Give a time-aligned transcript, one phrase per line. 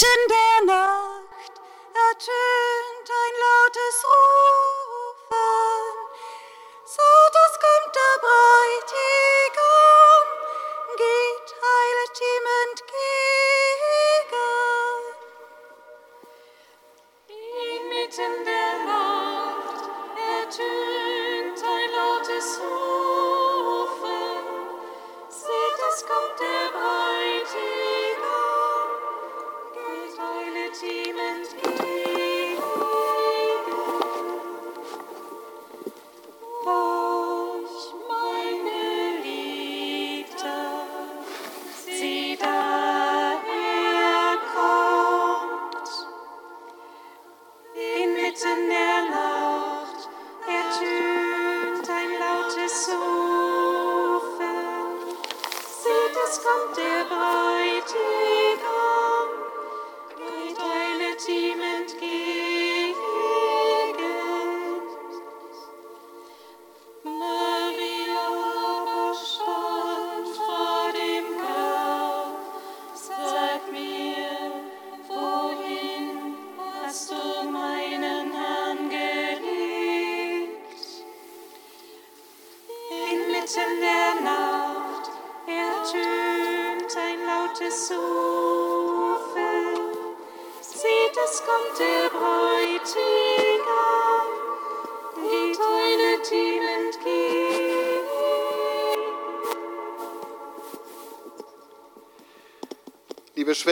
[0.00, 1.54] Inmitten der Nacht
[1.92, 4.47] ertönt ein lautes Rufen.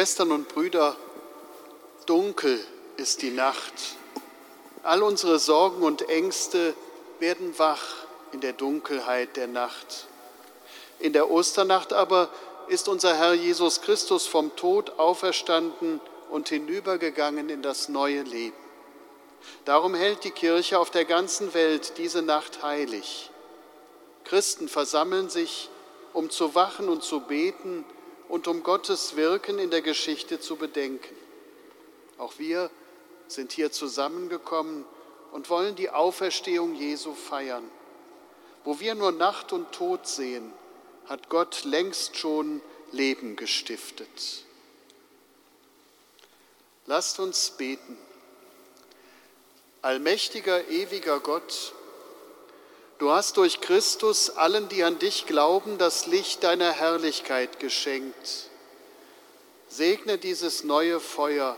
[0.07, 0.95] Schwestern und Brüder,
[2.07, 2.65] dunkel
[2.97, 3.73] ist die Nacht.
[4.85, 6.75] All unsere Sorgen und Ängste
[7.19, 7.83] werden wach
[8.31, 10.07] in der Dunkelheit der Nacht.
[11.01, 12.29] In der Osternacht aber
[12.69, 18.57] ist unser Herr Jesus Christus vom Tod auferstanden und hinübergegangen in das neue Leben.
[19.65, 23.33] Darum hält die Kirche auf der ganzen Welt diese Nacht heilig.
[24.23, 25.69] Christen versammeln sich,
[26.13, 27.85] um zu wachen und zu beten
[28.29, 31.15] und um Gottes Wirken in der Geschichte zu bedenken.
[32.19, 32.71] Auch wir
[33.29, 34.85] sind hier zusammengekommen
[35.33, 37.69] und wollen die Auferstehung Jesu feiern.
[38.65, 40.53] Wo wir nur Nacht und Tod sehen,
[41.07, 42.61] hat Gott längst schon
[42.91, 44.45] Leben gestiftet.
[46.87, 47.99] Lasst uns beten.
[49.83, 51.73] Allmächtiger, ewiger Gott,
[52.99, 58.51] du hast durch Christus allen, die an dich glauben, das Licht deiner Herrlichkeit geschenkt.
[59.69, 61.57] Segne dieses neue Feuer,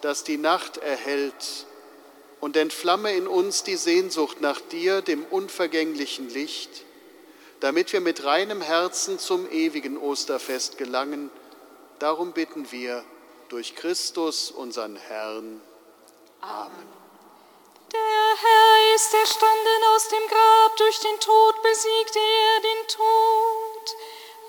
[0.00, 1.66] das die Nacht erhellt,
[2.40, 6.84] und entflamme in uns die Sehnsucht nach dir, dem unvergänglichen Licht,
[7.60, 11.30] damit wir mit reinem Herzen zum ewigen Osterfest gelangen.
[11.98, 13.04] Darum bitten wir
[13.48, 15.60] durch Christus, unseren Herrn.
[16.40, 16.97] Amen.
[17.92, 23.96] Der Herr ist erstanden aus dem Grab, durch den Tod besiegte er den Tod.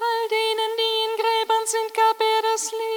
[0.01, 2.89] All denen, die in Gräbern sind, gab er das Leben.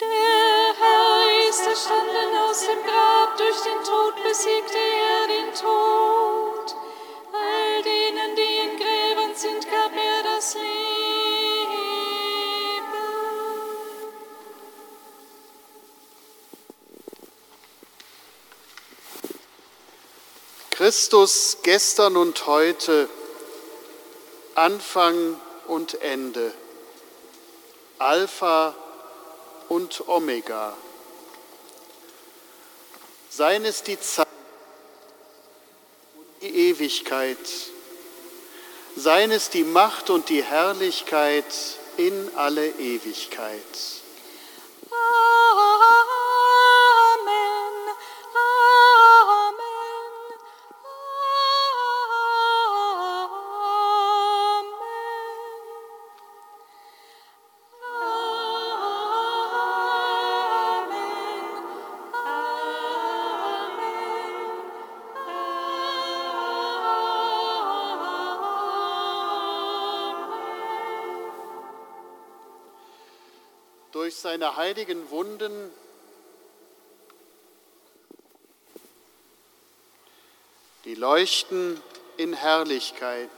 [0.00, 6.74] Der Herr ist erstanden aus dem Grab, durch den Tod besiegte er den Tod.
[7.32, 9.79] All denen, die in Gräbern sind, gab
[20.80, 23.06] Christus gestern und heute,
[24.54, 26.54] Anfang und Ende,
[27.98, 28.74] Alpha
[29.68, 30.74] und Omega.
[33.28, 34.26] Sein ist die Zeit
[36.14, 37.36] und die Ewigkeit.
[38.96, 41.44] Sein ist die Macht und die Herrlichkeit
[41.98, 43.60] in alle Ewigkeit.
[44.90, 45.29] Amen.
[73.92, 75.72] Durch seine heiligen Wunden
[80.84, 81.80] die leuchten
[82.16, 83.28] in Herrlichkeit.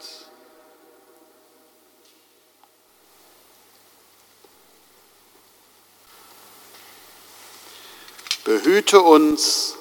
[8.45, 9.77] Behüte uns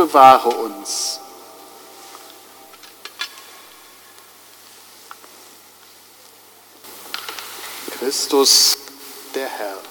[0.00, 1.20] bewahre uns.
[7.98, 8.78] Christus,
[9.34, 9.89] der Herr.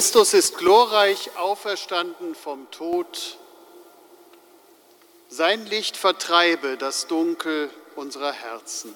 [0.00, 3.36] Christus ist glorreich auferstanden vom Tod.
[5.28, 8.94] Sein Licht vertreibe das Dunkel unserer Herzen.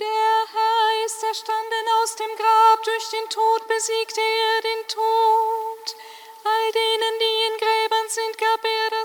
[0.00, 5.96] Der Herr ist erstanden aus dem Grab, durch den Tod besiegte er den Tod.
[6.44, 8.95] All denen, die in Gräbern sind, gab er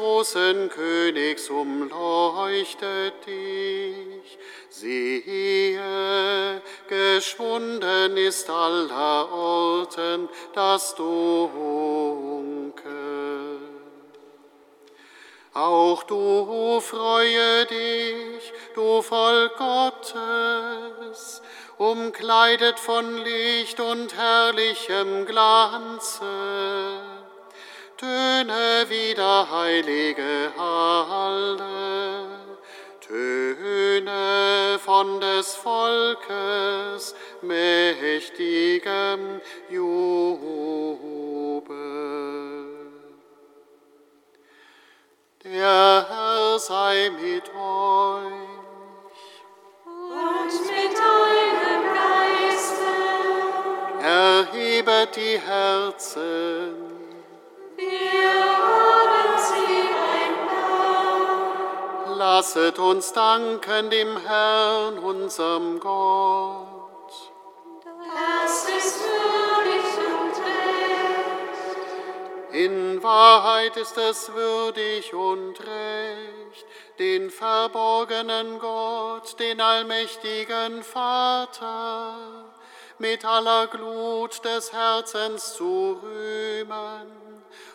[0.00, 4.38] großen Königs umleuchtet dich.
[4.70, 11.60] Siehe, geschwunden ist aller Orten das Dunkel.
[15.52, 21.42] Auch du freue dich, du Volk Gottes,
[21.76, 27.09] umkleidet von Licht und herrlichem Glanze.
[28.00, 32.28] Töne wieder, heilige Halle,
[33.02, 40.00] Töne von des Volkes mächtigem Jubel.
[45.44, 48.32] Der Herr sei mit euch.
[49.84, 52.94] Und mit deinem Geiste.
[54.02, 56.89] Erhebet die Herzen.
[62.40, 67.12] Lasset uns danken dem Herrn, unserem Gott.
[68.14, 70.34] Das ist würdig und
[72.50, 72.54] recht.
[72.54, 76.66] In Wahrheit ist es würdig und recht,
[76.98, 82.16] den verborgenen Gott, den allmächtigen Vater,
[82.98, 87.29] mit aller Glut des Herzens zu rühmen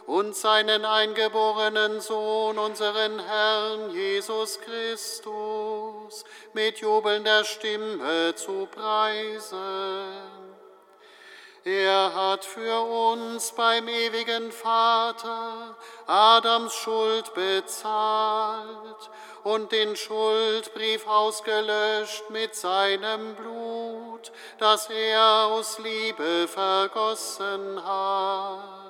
[0.06, 10.46] und seinen eingeborenen Sohn, unseren Herrn Jesus Christus, mit jubelnder Stimme zu preisen.
[11.68, 19.10] Er hat für uns beim ewigen Vater Adams Schuld bezahlt
[19.44, 28.85] und den Schuldbrief ausgelöscht mit seinem Blut, das er aus Liebe vergossen hat.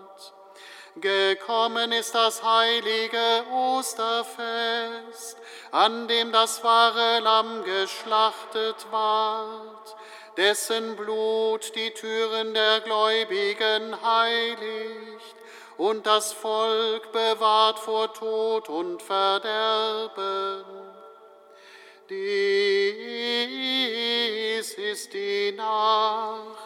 [1.01, 5.37] Gekommen ist das heilige Osterfest,
[5.71, 9.95] an dem das wahre Lamm geschlachtet ward
[10.37, 15.35] dessen Blut die Türen der Gläubigen heiligt
[15.77, 20.63] und das Volk bewahrt vor Tod und Verderben.
[22.09, 22.33] Dies
[24.73, 26.64] ist die Nacht,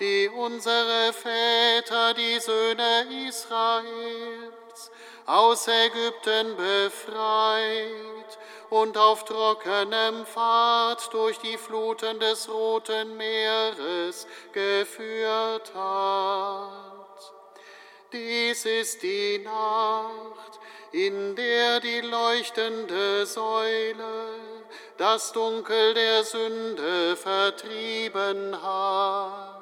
[0.00, 4.90] die unsere Väter, die Söhne Israels,
[5.26, 8.38] aus Ägypten befreit
[8.70, 17.32] und auf trockenem Pfad durch die Fluten des Roten Meeres geführt hat.
[18.12, 20.60] Dies ist die Nacht,
[20.92, 24.38] in der die leuchtende Säule
[24.96, 29.55] das Dunkel der Sünde vertrieben hat.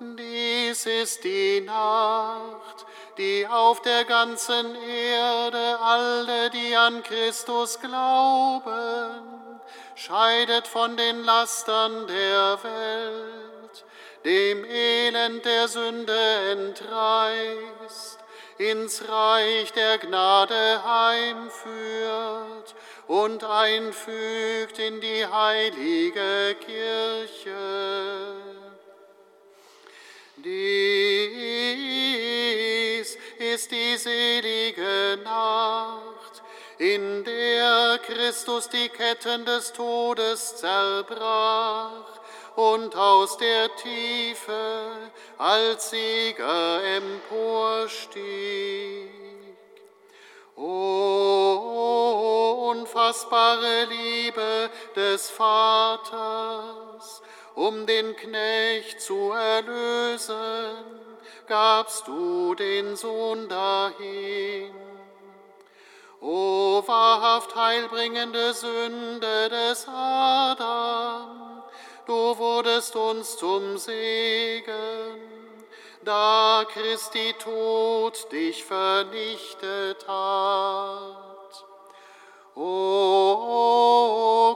[0.00, 2.84] Dies ist die Nacht,
[3.16, 9.22] die auf der ganzen Erde alle, die an Christus glauben,
[9.94, 13.84] scheidet von den Lastern der Welt,
[14.24, 16.18] dem Elend der Sünde
[16.50, 18.18] entreißt,
[18.58, 22.74] ins Reich der Gnade heimführt
[23.06, 28.43] und einfügt in die heilige Kirche.
[30.44, 31.88] Dies
[33.38, 36.42] ist die selige Nacht,
[36.78, 42.20] in der Christus die Ketten des Todes zerbrach
[42.56, 48.34] und aus der Tiefe als Sieger emporstieg.
[50.56, 51.64] O
[52.70, 57.22] unfassbare Liebe des Vaters,
[57.54, 60.76] um den Knecht zu erlösen,
[61.46, 64.74] gabst du den Sohn dahin.
[66.20, 71.62] O wahrhaft heilbringende Sünde des Adam,
[72.06, 75.20] du wurdest uns zum Segen,
[76.02, 81.64] da Christi Tod dich vernichtet hat.
[82.56, 83.44] O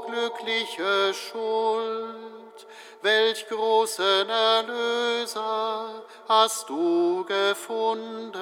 [0.07, 2.38] glückliche Schuld,
[3.02, 8.38] welch großen Erlöser hast du gefunden.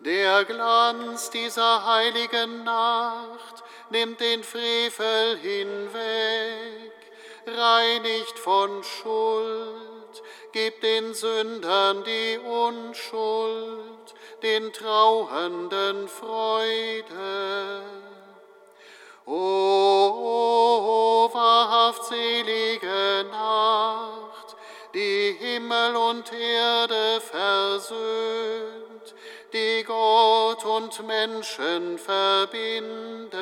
[0.00, 6.92] Der Glanz dieser heiligen Nacht, nimmt den Frevel hinweg,
[7.46, 18.01] reinigt von Schuld, gibt den Sündern die Unschuld, den Trauernden Freude.
[19.34, 24.56] O, o, o wahrhaft selige Nacht,
[24.92, 29.14] die Himmel und Erde versöhnt,
[29.54, 33.32] die Gott und Menschen verbindet.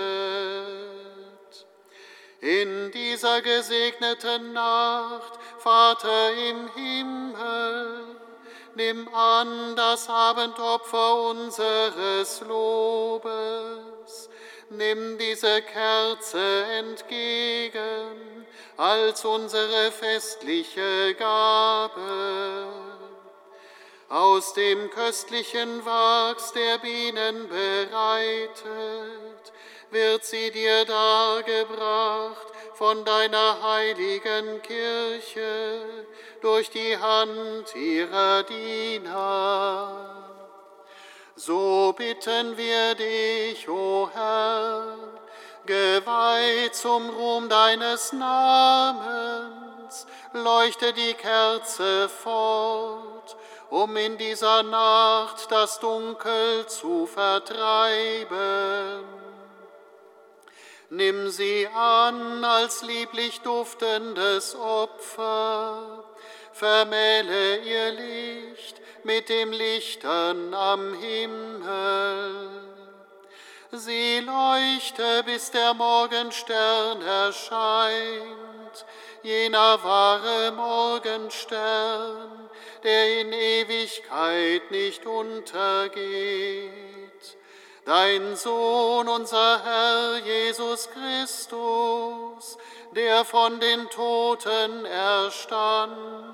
[2.40, 8.04] In dieser gesegneten Nacht, Vater im Himmel,
[8.76, 13.99] nimm an das Abendopfer unseres Lobes.
[14.70, 22.68] Nimm diese Kerze entgegen als unsere festliche Gabe
[24.09, 28.62] aus dem köstlichen Wachs der Bienen bereitet,
[29.90, 36.04] wird sie dir dargebracht von deiner heiligen Kirche
[36.42, 40.19] durch die Hand ihrer Diener.
[41.46, 44.98] So bitten wir dich, o Herr,
[45.64, 53.37] geweiht zum Ruhm deines Namens, leuchte die Kerze fort
[53.70, 59.05] um in dieser Nacht das Dunkel zu vertreiben.
[60.90, 66.05] Nimm sie an als lieblich duftendes Opfer,
[66.53, 72.70] vermähle ihr Licht mit dem Lichtern am Himmel.
[73.72, 78.84] Sie leuchte, bis der Morgenstern erscheint,
[79.22, 82.50] jener wahre Morgenstern,
[82.82, 86.70] der in Ewigkeit nicht untergeht.
[87.84, 92.58] Dein Sohn, unser Herr Jesus Christus,
[92.94, 96.30] der von den Toten erstand,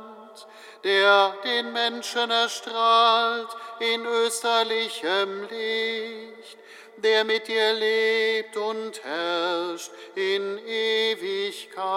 [0.84, 3.48] der den Menschen erstrahlt
[3.80, 6.58] in österlichem Licht,
[6.98, 11.96] der mit dir lebt und herrscht in Ewigkeit.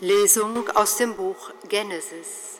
[0.00, 2.55] Lesung aus dem Buch Genesis.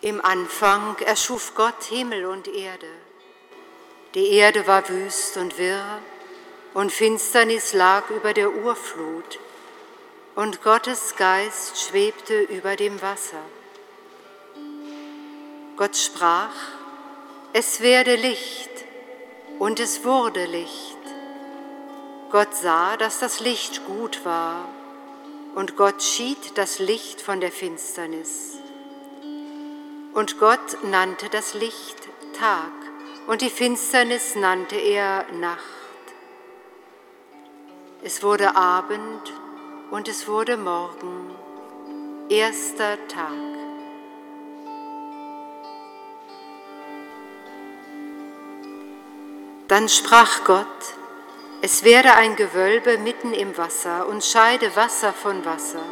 [0.00, 2.86] Im Anfang erschuf Gott Himmel und Erde.
[4.14, 6.00] Die Erde war wüst und wirr,
[6.72, 9.40] und Finsternis lag über der Urflut
[10.36, 13.42] und Gottes Geist schwebte über dem Wasser.
[15.76, 16.54] Gott sprach,
[17.52, 18.70] es werde Licht,
[19.58, 20.96] und es wurde Licht.
[22.30, 24.68] Gott sah, dass das Licht gut war,
[25.56, 28.57] und Gott schied das Licht von der Finsternis.
[30.14, 32.72] Und Gott nannte das Licht Tag,
[33.26, 35.62] und die Finsternis nannte er Nacht.
[38.02, 39.32] Es wurde Abend
[39.90, 41.34] und es wurde Morgen,
[42.28, 43.32] erster Tag.
[49.66, 50.66] Dann sprach Gott,
[51.60, 55.84] es werde ein Gewölbe mitten im Wasser und scheide Wasser von Wasser.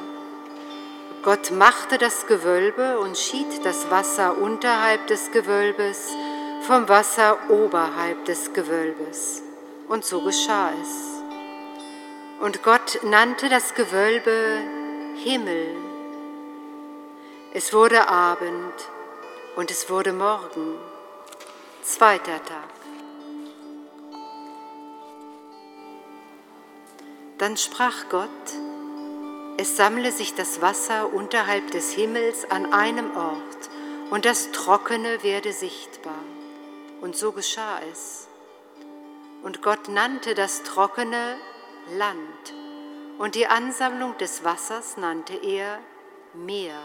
[1.27, 6.15] Gott machte das Gewölbe und schied das Wasser unterhalb des Gewölbes
[6.61, 9.43] vom Wasser oberhalb des Gewölbes.
[9.89, 11.25] Und so geschah es.
[12.39, 14.61] Und Gott nannte das Gewölbe
[15.17, 15.75] Himmel.
[17.53, 18.89] Es wurde Abend
[19.57, 20.79] und es wurde Morgen,
[21.83, 22.71] zweiter Tag.
[27.39, 28.29] Dann sprach Gott,
[29.59, 33.71] es sammle sich das Wasser unterhalb des Himmels an einem Ort
[34.11, 36.25] und das Trockene werde sichtbar.
[37.01, 38.29] Und so geschah es.
[39.43, 41.37] Und Gott nannte das Trockene
[41.97, 42.55] Land,
[43.19, 45.79] und die Ansammlung des Wassers nannte er
[46.35, 46.81] Meer.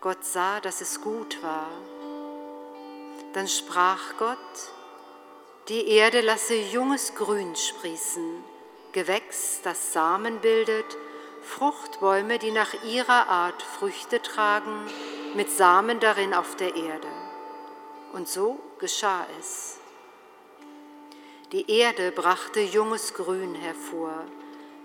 [0.00, 1.68] Gott sah, dass es gut war.
[3.34, 4.38] Dann sprach Gott,
[5.68, 8.42] die Erde lasse junges Grün sprießen,
[8.92, 10.96] Gewächs, das Samen bildet,
[11.50, 14.86] Fruchtbäume, die nach ihrer Art Früchte tragen,
[15.34, 17.08] mit Samen darin auf der Erde.
[18.12, 19.78] Und so geschah es.
[21.52, 24.24] Die Erde brachte junges Grün hervor,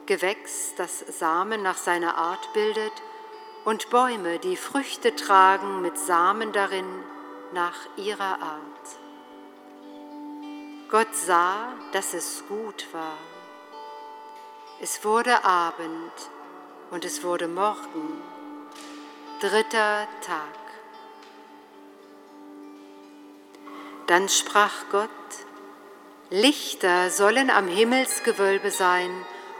[0.07, 2.93] Gewächs, das Samen nach seiner Art bildet,
[3.63, 6.87] und Bäume, die Früchte tragen mit Samen darin
[7.53, 8.87] nach ihrer Art.
[10.89, 13.17] Gott sah, dass es gut war.
[14.81, 16.11] Es wurde Abend
[16.95, 18.21] und es wurde Morgen,
[19.41, 20.55] dritter Tag.
[24.07, 25.09] Dann sprach Gott,
[26.29, 29.11] Lichter sollen am Himmelsgewölbe sein,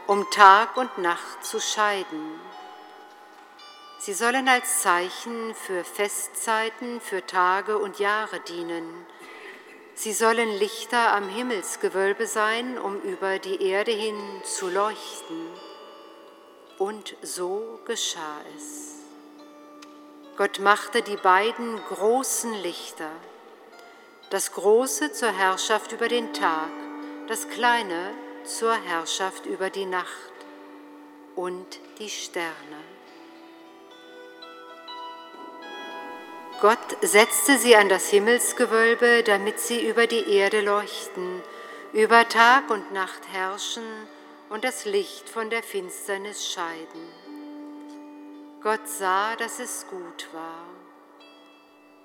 [0.06, 2.40] um Tag und Nacht zu scheiden.
[3.98, 8.88] Sie sollen als Zeichen für Festzeiten, für Tage und Jahre dienen.
[9.94, 15.50] Sie sollen Lichter am Himmelsgewölbe sein, um über die Erde hin zu leuchten.
[16.78, 18.96] Und so geschah es.
[20.36, 23.10] Gott machte die beiden großen Lichter,
[24.28, 26.68] das große zur Herrschaft über den Tag,
[27.28, 28.12] das kleine
[28.44, 30.32] zur Herrschaft über die Nacht
[31.34, 32.52] und die Sterne.
[36.60, 41.42] Gott setzte sie an das Himmelsgewölbe, damit sie über die Erde leuchten,
[41.94, 43.84] über Tag und Nacht herrschen
[44.50, 47.26] und das Licht von der Finsternis scheiden.
[48.62, 50.66] Gott sah, dass es gut war.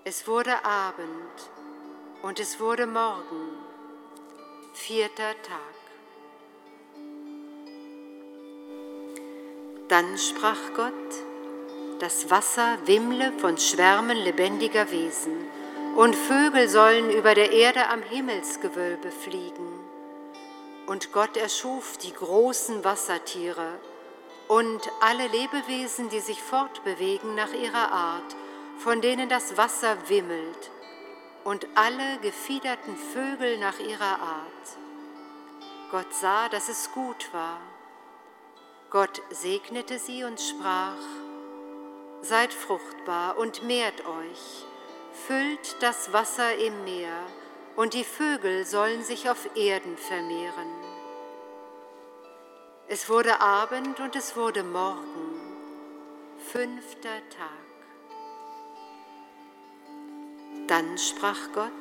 [0.04, 1.51] Es wurde Abend
[2.23, 3.58] und es wurde Morgen,
[4.73, 5.60] vierter Tag.
[9.88, 10.93] Dann sprach Gott,
[11.99, 15.49] das Wasser wimmle von Schwärmen lebendiger Wesen,
[15.95, 19.71] und Vögel sollen über der Erde am Himmelsgewölbe fliegen.
[20.91, 23.80] Und Gott erschuf die großen Wassertiere
[24.49, 28.36] und alle Lebewesen, die sich fortbewegen nach ihrer Art,
[28.77, 30.69] von denen das Wasser wimmelt,
[31.45, 34.67] und alle gefiederten Vögel nach ihrer Art.
[35.91, 37.62] Gott sah, dass es gut war.
[38.89, 40.99] Gott segnete sie und sprach,
[42.21, 44.65] Seid fruchtbar und mehrt euch,
[45.25, 47.15] füllt das Wasser im Meer,
[47.77, 50.81] und die Vögel sollen sich auf Erden vermehren.
[52.93, 55.39] Es wurde Abend und es wurde Morgen,
[56.51, 57.88] fünfter Tag.
[60.67, 61.71] Dann sprach Gott,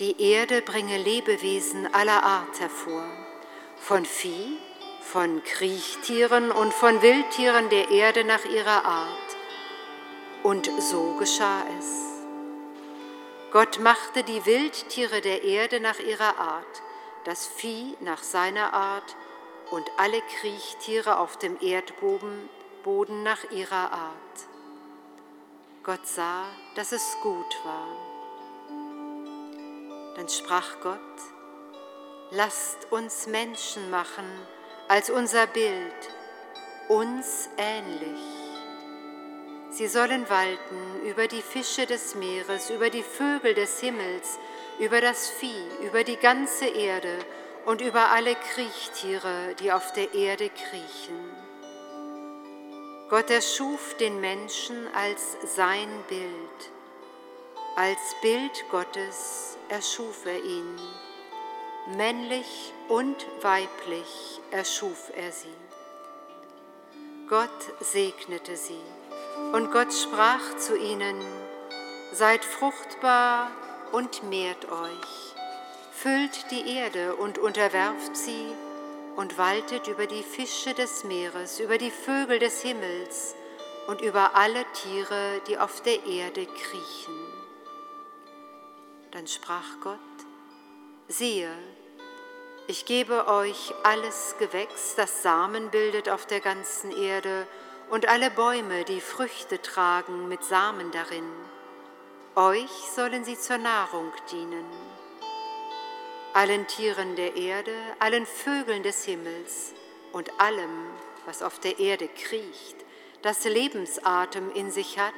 [0.00, 3.06] die Erde bringe Lebewesen aller Art hervor,
[3.76, 4.58] von Vieh,
[5.00, 9.36] von Kriechtieren und von Wildtieren der Erde nach ihrer Art
[10.42, 11.86] und so geschah es.
[13.52, 16.82] Gott machte die Wildtiere der Erde nach ihrer Art,
[17.22, 19.14] das Vieh nach seiner Art
[19.70, 24.14] und alle Kriechtiere auf dem Erdboden nach ihrer Art.
[25.82, 27.88] Gott sah, dass es gut war.
[30.16, 30.98] Dann sprach Gott,
[32.30, 34.26] lasst uns Menschen machen
[34.88, 35.94] als unser Bild,
[36.88, 38.40] uns ähnlich
[39.72, 44.38] Sie sollen walten über die Fische des Meeres, über die Vögel des Himmels,
[44.80, 47.18] über das Vieh, über die ganze Erde
[47.66, 51.30] und über alle Kriechtiere, die auf der Erde kriechen.
[53.08, 56.70] Gott erschuf den Menschen als sein Bild.
[57.76, 60.80] Als Bild Gottes erschuf er ihn.
[61.96, 65.48] Männlich und weiblich erschuf er sie.
[67.28, 67.48] Gott
[67.80, 68.82] segnete sie
[69.52, 71.20] und Gott sprach zu ihnen,
[72.12, 73.50] Seid fruchtbar
[73.92, 75.29] und mehrt euch,
[76.02, 78.46] füllt die Erde und unterwerft sie
[79.16, 83.34] und waltet über die Fische des Meeres, über die Vögel des Himmels
[83.86, 87.18] und über alle Tiere, die auf der Erde kriechen.
[89.10, 89.98] Dann sprach Gott,
[91.08, 91.52] siehe,
[92.66, 97.46] ich gebe euch alles Gewächs, das Samen bildet auf der ganzen Erde,
[97.90, 101.28] und alle Bäume, die Früchte tragen mit Samen darin.
[102.36, 104.64] Euch sollen sie zur Nahrung dienen.
[106.32, 109.74] Allen Tieren der Erde, allen Vögeln des Himmels
[110.12, 110.86] und allem,
[111.26, 112.76] was auf der Erde kriecht,
[113.22, 115.12] das Lebensatem in sich hat,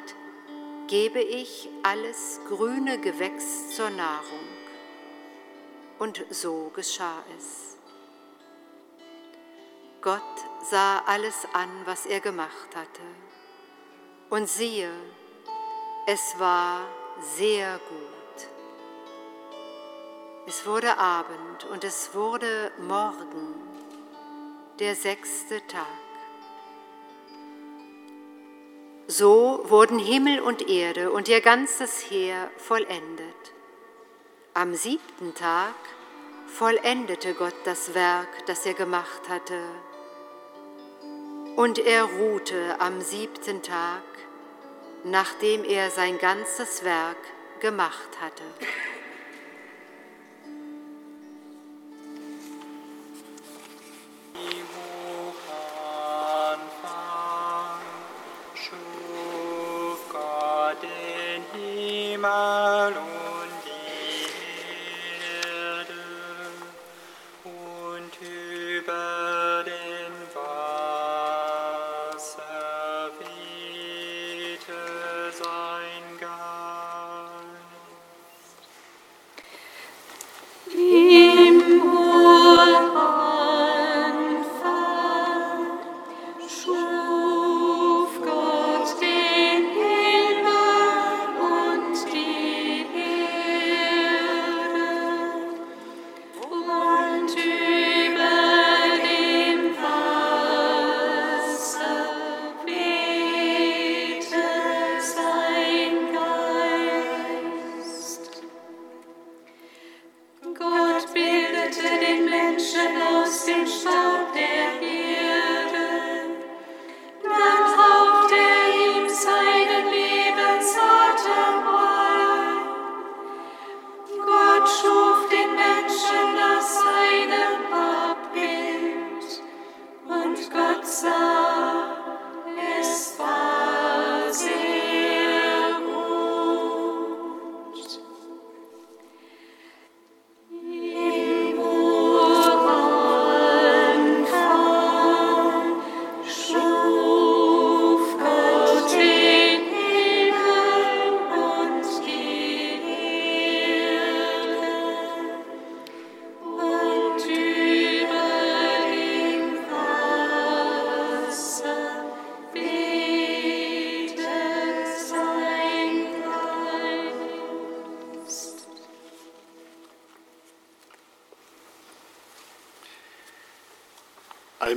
[0.89, 4.41] gebe ich alles grüne Gewächs zur Nahrung.
[5.99, 7.77] Und so geschah es.
[10.01, 10.23] Gott
[10.69, 13.03] sah alles an, was er gemacht hatte.
[14.31, 14.91] Und siehe,
[16.07, 16.89] es war
[17.37, 18.12] sehr gut.
[20.47, 23.55] Es wurde Abend und es wurde Morgen,
[24.79, 25.87] der sechste Tag.
[29.07, 33.53] So wurden Himmel und Erde und ihr ganzes Heer vollendet.
[34.55, 35.75] Am siebten Tag
[36.47, 39.61] vollendete Gott das Werk, das er gemacht hatte
[41.57, 44.03] und er ruhte am siebten Tag,
[45.05, 47.19] nachdem er sein ganzes Werk
[47.61, 48.45] gemacht hatte.
[62.23, 63.12] Himmel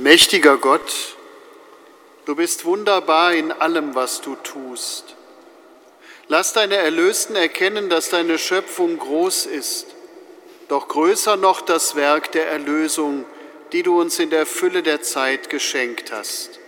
[0.06, 1.16] Allmächtiger Gott,
[2.26, 5.16] du bist wunderbar in allem, was du tust.
[6.28, 9.88] Lass deine Erlösten erkennen, dass deine Schöpfung groß ist,
[10.68, 13.24] doch größer noch das Werk der Erlösung,
[13.72, 16.60] die du uns in der Fülle der Zeit geschenkt hast,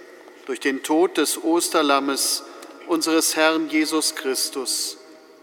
[0.46, 2.42] durch den Tod des Osterlammes
[2.88, 4.96] unseres Herrn Jesus Christus,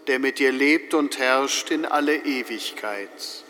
[0.06, 3.45] der mit dir lebt und herrscht in alle Ewigkeit.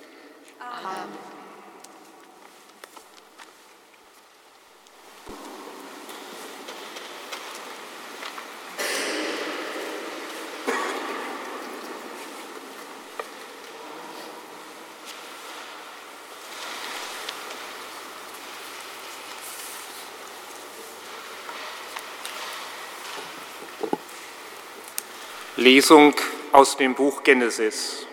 [25.67, 26.15] Lesung
[26.53, 28.07] aus dem Buch Genesis.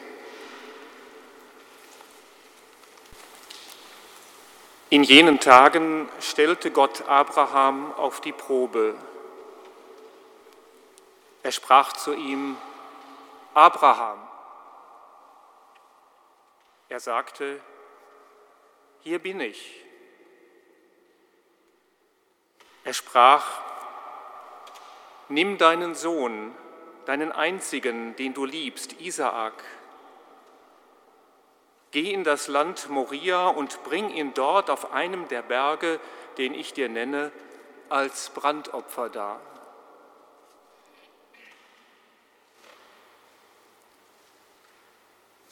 [4.89, 8.96] In jenen Tagen stellte Gott Abraham auf die Probe.
[11.44, 12.58] Er sprach zu ihm,
[13.54, 14.28] Abraham.
[16.89, 17.62] Er sagte,
[19.02, 19.80] hier bin ich.
[22.84, 23.46] Er sprach,
[25.30, 26.56] nimm deinen Sohn,
[27.06, 29.63] deinen einzigen, den du liebst, Isaak.
[31.92, 36.00] Geh in das Land Moria und bring ihn dort auf einem der Berge,
[36.38, 37.32] den ich dir nenne,
[37.89, 39.39] als Brandopfer dar.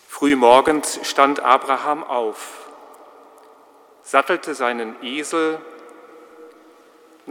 [0.08, 2.70] Frühmorgens stand Abraham auf,
[4.04, 5.60] sattelte seinen Esel,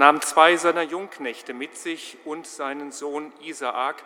[0.00, 4.02] nahm zwei seiner Jungknechte mit sich und seinen Sohn Isaak,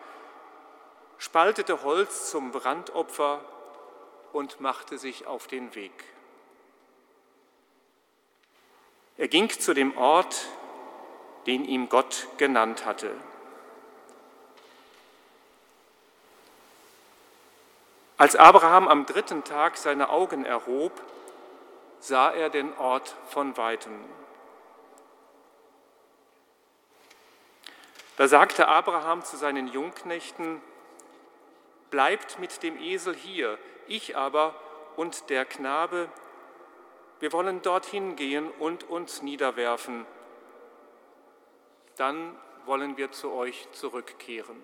[1.18, 3.40] spaltete Holz zum Brandopfer
[4.32, 5.92] und machte sich auf den Weg.
[9.18, 10.48] Er ging zu dem Ort,
[11.46, 13.12] den ihm Gott genannt hatte.
[18.16, 21.00] Als Abraham am dritten Tag seine Augen erhob,
[22.00, 23.94] sah er den Ort von weitem.
[28.16, 30.60] Da sagte Abraham zu seinen Jungknechten,
[31.90, 34.54] bleibt mit dem Esel hier, ich aber
[34.96, 36.08] und der Knabe,
[37.20, 40.06] wir wollen dorthin gehen und uns niederwerfen.
[41.96, 44.62] Dann wollen wir zu euch zurückkehren.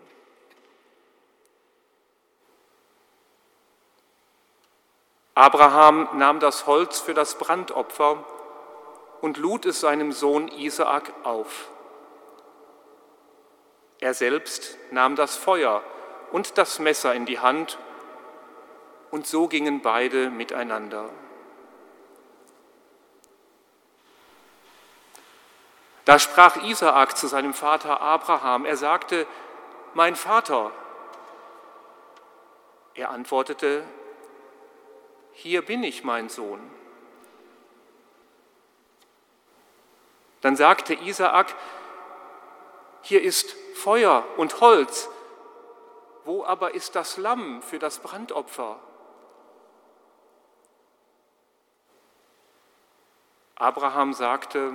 [5.35, 8.25] Abraham nahm das Holz für das Brandopfer
[9.23, 11.71] und lud es seinem Sohn Isaak auf.
[14.01, 15.85] Er selbst nahm das Feuer
[16.33, 17.79] und das Messer in die Hand
[19.11, 21.11] und so gingen beide miteinander.
[26.07, 28.65] Da sprach Isaak zu seinem Vater Abraham.
[28.65, 29.27] Er sagte,
[29.95, 30.73] mein Vater.
[32.95, 33.85] Er antwortete,
[35.33, 36.61] Hier bin ich, mein Sohn.
[40.41, 41.55] Dann sagte Isaak,
[43.03, 45.09] Hier ist Feuer und Holz,
[46.25, 48.79] wo aber ist das Lamm für das Brandopfer?
[53.57, 54.73] Abraham sagte,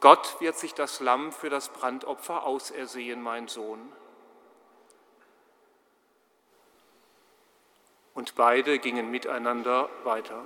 [0.00, 3.90] Gott wird sich das Lamm für das Brandopfer ausersehen, mein Sohn.
[8.14, 10.44] Und beide gingen miteinander weiter.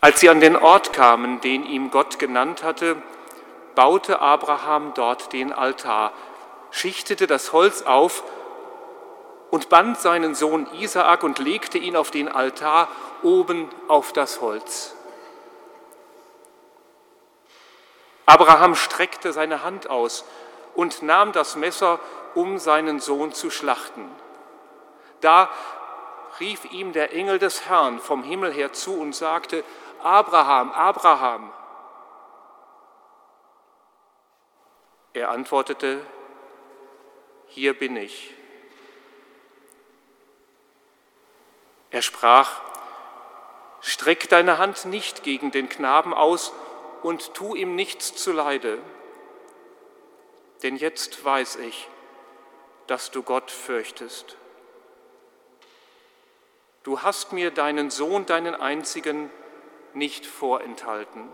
[0.00, 2.96] Als sie an den Ort kamen, den ihm Gott genannt hatte,
[3.74, 6.12] baute Abraham dort den Altar,
[6.70, 8.22] schichtete das Holz auf
[9.50, 12.88] und band seinen Sohn Isaak und legte ihn auf den Altar
[13.22, 14.94] oben auf das Holz.
[18.24, 20.24] Abraham streckte seine Hand aus
[20.74, 21.98] und nahm das Messer,
[22.34, 24.08] um seinen Sohn zu schlachten.
[25.20, 25.50] Da
[26.38, 29.64] rief ihm der Engel des Herrn vom Himmel her zu und sagte,
[30.02, 31.52] Abraham, Abraham.
[35.12, 36.00] Er antwortete,
[37.46, 38.34] hier bin ich.
[41.90, 42.60] Er sprach,
[43.80, 46.52] Streck deine Hand nicht gegen den Knaben aus
[47.02, 48.78] und tu ihm nichts zuleide,
[50.62, 51.88] denn jetzt weiß ich,
[52.86, 54.36] dass du Gott fürchtest.
[56.82, 59.30] Du hast mir deinen Sohn, deinen einzigen,
[59.94, 61.28] nicht vorenthalten.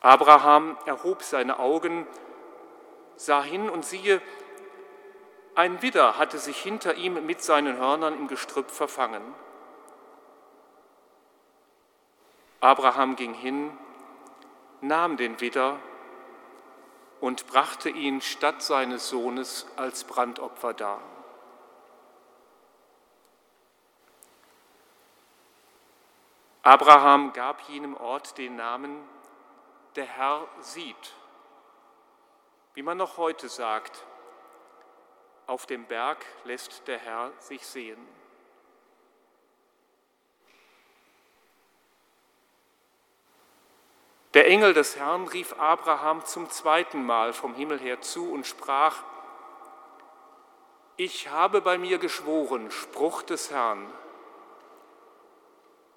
[0.00, 2.06] Abraham erhob seine Augen,
[3.16, 4.22] sah hin und siehe,
[5.54, 9.22] ein Widder hatte sich hinter ihm mit seinen Hörnern im Gestrüpp verfangen.
[12.60, 13.76] Abraham ging hin,
[14.80, 15.78] nahm den Widder
[17.20, 21.00] und brachte ihn statt seines Sohnes als Brandopfer dar.
[26.62, 29.02] Abraham gab jenem Ort den Namen,
[29.96, 31.14] der Herr sieht,
[32.74, 34.04] wie man noch heute sagt,
[35.46, 38.06] auf dem Berg lässt der Herr sich sehen.
[44.34, 49.02] Der Engel des Herrn rief Abraham zum zweiten Mal vom Himmel her zu und sprach,
[50.96, 53.92] ich habe bei mir geschworen, Spruch des Herrn,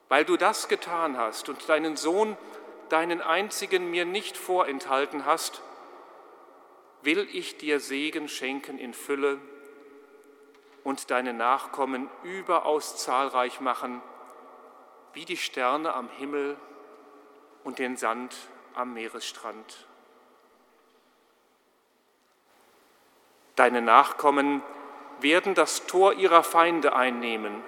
[0.09, 2.37] weil du das getan hast und deinen Sohn,
[2.89, 5.61] deinen einzigen mir nicht vorenthalten hast,
[7.01, 9.39] will ich dir Segen schenken in Fülle
[10.83, 14.01] und deine Nachkommen überaus zahlreich machen,
[15.13, 16.57] wie die Sterne am Himmel
[17.63, 18.35] und den Sand
[18.73, 19.87] am Meeresstrand.
[23.55, 24.63] Deine Nachkommen
[25.19, 27.63] werden das Tor ihrer Feinde einnehmen.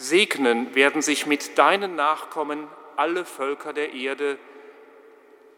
[0.00, 4.38] Segnen werden sich mit deinen Nachkommen alle Völker der Erde,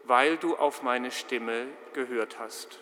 [0.05, 2.79] weil du auf meine Stimme gehört hast.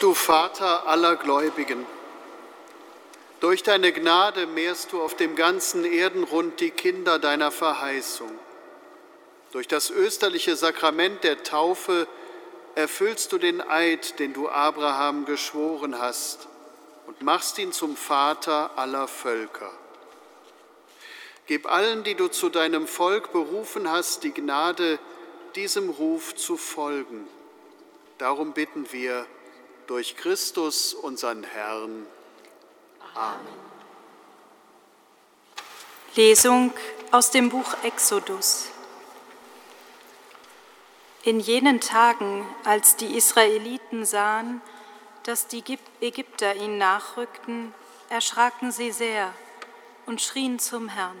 [0.00, 1.86] Du Vater aller Gläubigen,
[3.40, 8.30] durch deine Gnade mehrst du auf dem ganzen Erdenrund die Kinder deiner Verheißung.
[9.52, 12.06] Durch das österliche Sakrament der Taufe
[12.74, 16.48] erfüllst du den Eid, den du Abraham geschworen hast,
[17.06, 19.70] und machst ihn zum Vater aller Völker.
[21.46, 24.98] Gib allen, die du zu deinem Volk berufen hast, die Gnade,
[25.56, 27.26] diesem Ruf zu folgen.
[28.18, 29.26] Darum bitten wir
[29.90, 32.06] durch Christus, unseren Herrn.
[33.12, 33.40] Amen.
[36.14, 36.72] Lesung
[37.10, 38.68] aus dem Buch Exodus.
[41.24, 44.62] In jenen Tagen, als die Israeliten sahen,
[45.24, 45.64] dass die
[46.00, 47.74] Ägypter ihnen nachrückten,
[48.10, 49.34] erschraken sie sehr
[50.06, 51.18] und schrien zum Herrn.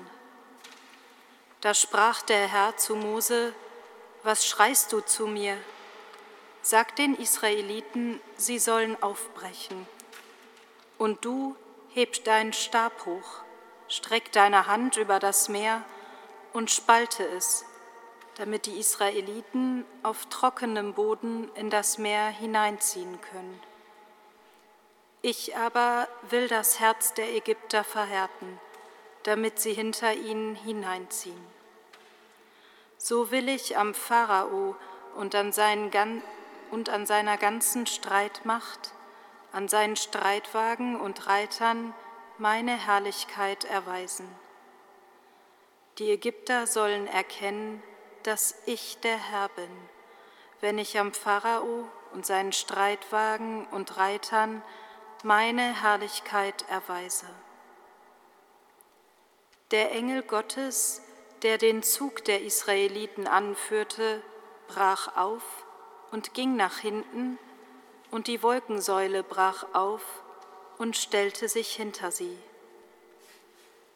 [1.60, 3.52] Da sprach der Herr zu Mose,
[4.22, 5.56] was schreist du zu mir?
[6.62, 9.86] Sag den Israeliten, sie sollen aufbrechen.
[10.98, 11.56] Und du
[11.94, 13.42] heb deinen Stab hoch,
[13.88, 15.82] streck deine Hand über das Meer
[16.52, 17.64] und spalte es,
[18.36, 23.60] damit die Israeliten auf trockenem Boden in das Meer hineinziehen können.
[25.22, 28.58] Ich aber will das Herz der Ägypter verhärten,
[29.24, 31.46] damit sie hinter ihnen hineinziehen.
[32.96, 34.76] So will ich am Pharao
[35.16, 35.90] und an, seinen,
[36.70, 38.92] und an seiner ganzen Streitmacht,
[39.52, 41.94] an seinen Streitwagen und Reitern
[42.38, 44.28] meine Herrlichkeit erweisen.
[45.98, 47.82] Die Ägypter sollen erkennen,
[48.22, 49.70] dass ich der Herr bin,
[50.60, 54.62] wenn ich am Pharao und seinen Streitwagen und Reitern
[55.22, 57.26] meine Herrlichkeit erweise.
[59.70, 61.02] Der Engel Gottes,
[61.42, 64.22] der den Zug der Israeliten anführte,
[64.68, 65.59] brach auf
[66.10, 67.38] und ging nach hinten,
[68.10, 70.02] und die Wolkensäule brach auf
[70.78, 72.36] und stellte sich hinter sie.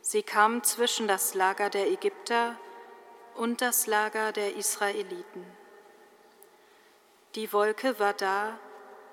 [0.03, 2.57] Sie kam zwischen das Lager der Ägypter
[3.35, 5.45] und das Lager der Israeliten.
[7.35, 8.59] Die Wolke war da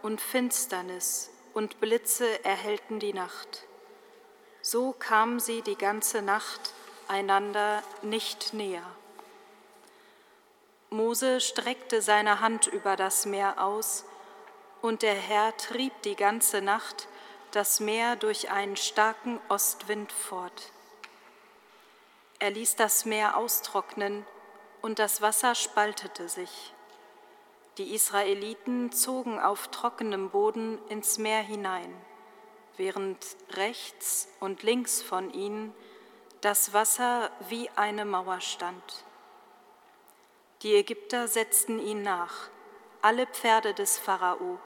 [0.02, 3.66] und Finsternis und Blitze erhellten die Nacht.
[4.62, 6.74] So kamen sie die ganze Nacht
[7.08, 8.86] einander nicht näher.
[10.94, 14.04] Mose streckte seine Hand über das Meer aus,
[14.82, 17.08] und der Herr trieb die ganze Nacht
[17.52, 20.74] das Meer durch einen starken Ostwind fort.
[22.40, 24.26] Er ließ das Meer austrocknen,
[24.82, 26.74] und das Wasser spaltete sich.
[27.78, 31.96] Die Israeliten zogen auf trockenem Boden ins Meer hinein,
[32.76, 33.18] während
[33.52, 35.74] rechts und links von ihnen
[36.42, 39.06] das Wasser wie eine Mauer stand.
[40.62, 42.50] Die Ägypter setzten ihn nach,
[43.02, 44.60] alle Pferde des Pharao,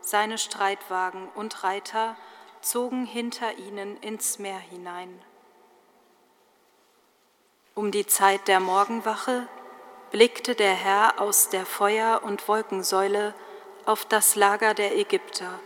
[0.00, 2.16] seine Streitwagen und Reiter
[2.62, 5.22] zogen hinter ihnen ins Meer hinein.
[7.74, 9.46] Um die Zeit der Morgenwache
[10.10, 13.34] blickte der Herr aus der Feuer- und Wolkensäule
[13.84, 15.58] auf das Lager der Ägypter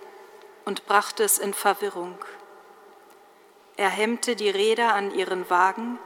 [0.64, 2.18] und brachte es in Verwirrung.
[3.76, 5.98] Er hemmte die Räder an ihren Wagen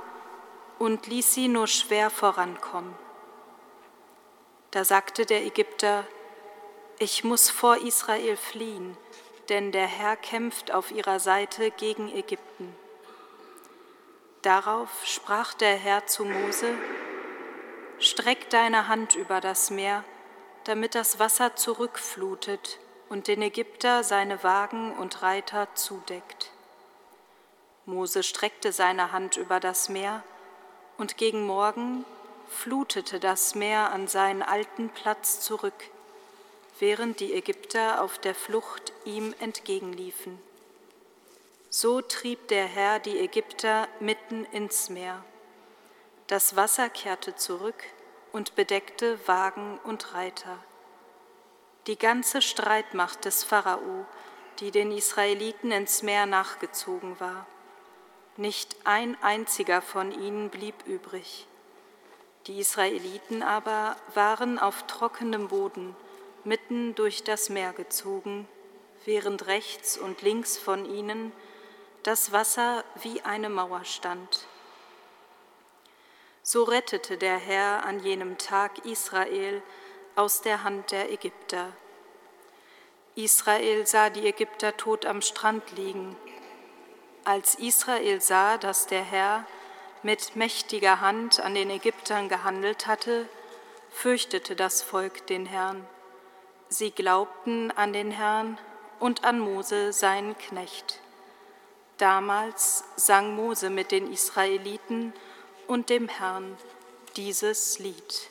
[0.78, 2.94] und ließ sie nur schwer vorankommen.
[4.70, 6.06] Da sagte der Ägypter,
[6.98, 8.96] ich muss vor Israel fliehen,
[9.48, 12.76] denn der Herr kämpft auf ihrer Seite gegen Ägypten.
[14.42, 16.74] Darauf sprach der Herr zu Mose,
[17.98, 20.04] Streck deine Hand über das Meer,
[20.64, 26.50] damit das Wasser zurückflutet und den Ägypter seine Wagen und Reiter zudeckt.
[27.86, 30.22] Mose streckte seine Hand über das Meer,
[30.96, 32.04] und gegen Morgen
[32.51, 35.90] flutete das Meer an seinen alten Platz zurück,
[36.78, 40.38] während die Ägypter auf der Flucht ihm entgegenliefen.
[41.70, 45.24] So trieb der Herr die Ägypter mitten ins Meer.
[46.26, 47.84] Das Wasser kehrte zurück
[48.32, 50.59] und bedeckte Wagen und Reiter.
[51.86, 54.05] Die ganze Streitmacht des Pharao,
[54.59, 57.46] die den Israeliten ins Meer nachgezogen war.
[58.36, 61.46] Nicht ein einziger von ihnen blieb übrig.
[62.47, 65.95] Die Israeliten aber waren auf trockenem Boden
[66.45, 68.49] mitten durch das Meer gezogen,
[69.05, 71.32] während rechts und links von ihnen
[72.03, 74.47] das Wasser wie eine Mauer stand.
[76.43, 79.62] So rettete der Herr an jenem Tag Israel
[80.16, 81.72] aus der Hand der Ägypter.
[83.14, 86.16] Israel sah die Ägypter tot am Strand liegen.
[87.24, 89.45] Als Israel sah, dass der Herr
[90.03, 93.28] mit mächtiger Hand an den Ägyptern gehandelt hatte,
[93.90, 95.84] fürchtete das Volk den Herrn.
[96.68, 98.59] Sie glaubten an den Herrn
[98.98, 101.01] und an Mose, seinen Knecht.
[101.98, 105.12] Damals sang Mose mit den Israeliten,
[105.70, 106.57] und dem Herrn
[107.14, 108.29] dieses Lied.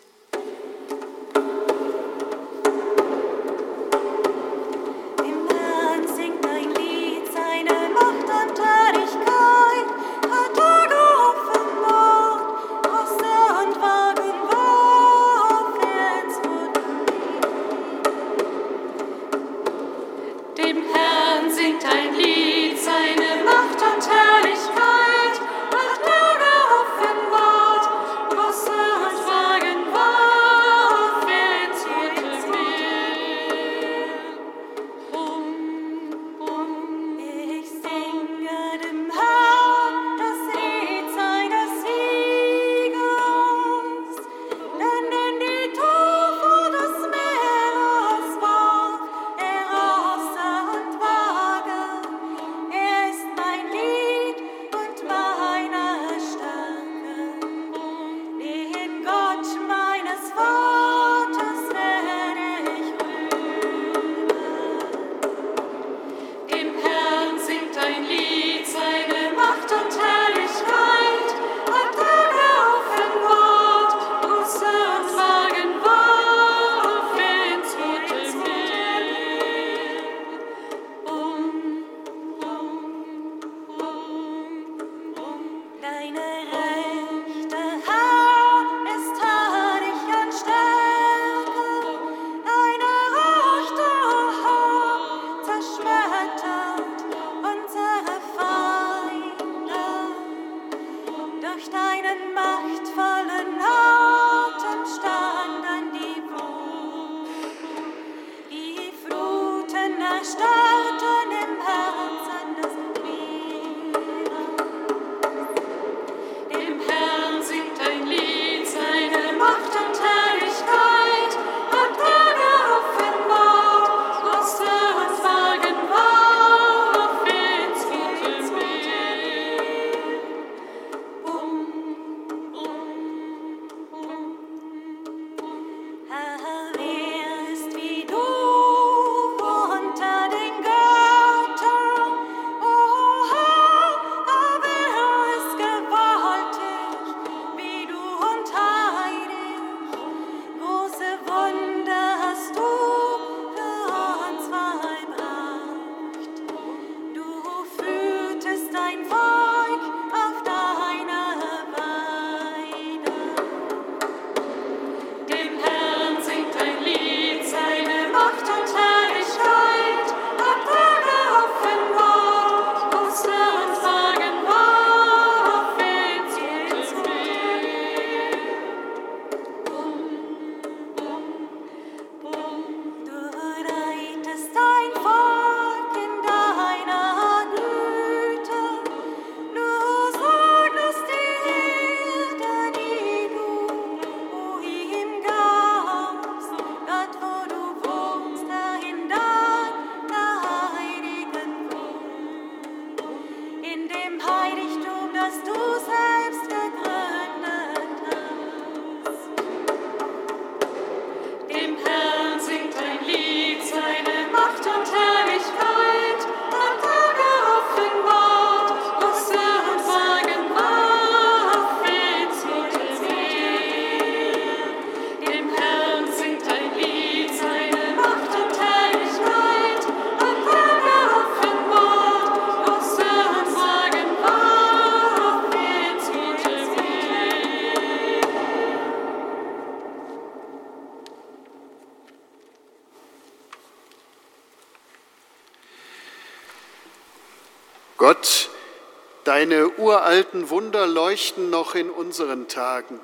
[249.39, 252.99] Deine uralten Wunder leuchten noch in unseren Tagen.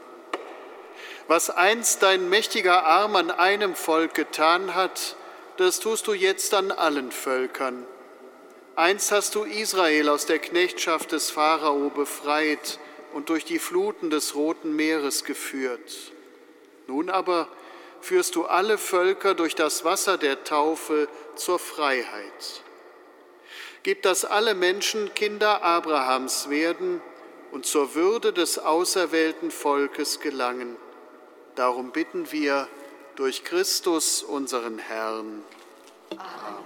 [1.29, 5.15] Was einst dein mächtiger Arm an einem Volk getan hat,
[5.55, 7.87] das tust du jetzt an allen Völkern.
[8.75, 12.79] Einst hast du Israel aus der Knechtschaft des Pharao befreit
[13.13, 16.11] und durch die Fluten des Roten Meeres geführt.
[16.87, 17.47] Nun aber
[18.01, 21.07] führst du alle Völker durch das Wasser der Taufe
[21.37, 22.64] zur Freiheit.
[23.85, 27.03] Gib, dass alle Menschen Kinder Abrahams werden
[27.51, 30.75] und zur Würde des auserwählten Volkes gelangen.
[31.53, 32.67] Darum bitten wir
[33.15, 35.43] durch Christus, unseren Herrn.
[36.09, 36.63] Amen.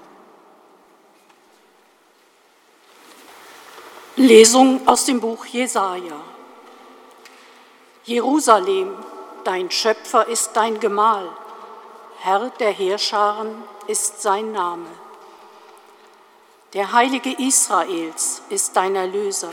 [4.16, 6.22] Lesung aus dem Buch Jesaja.
[8.06, 8.94] Jerusalem,
[9.44, 11.28] dein Schöpfer ist dein Gemahl,
[12.20, 14.88] Herr der Heerscharen ist sein Name.
[16.74, 19.52] Der Heilige Israels ist dein Erlöser.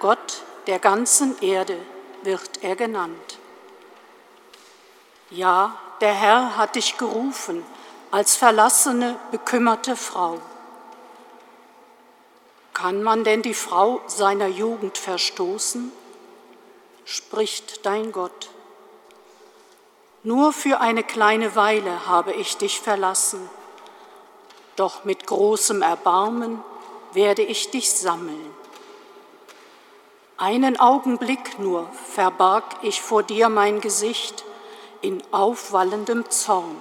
[0.00, 1.78] Gott der ganzen Erde
[2.24, 3.38] wird er genannt.
[5.30, 7.64] Ja, der Herr hat dich gerufen
[8.10, 10.40] als verlassene, bekümmerte Frau.
[12.72, 15.92] Kann man denn die Frau seiner Jugend verstoßen?
[17.04, 18.50] spricht dein Gott.
[20.24, 23.48] Nur für eine kleine Weile habe ich dich verlassen,
[24.76, 26.62] doch mit großem Erbarmen
[27.12, 28.54] werde ich dich sammeln.
[30.38, 34.44] Einen Augenblick nur verbarg ich vor dir mein Gesicht
[35.00, 36.76] in aufwallendem Zorn,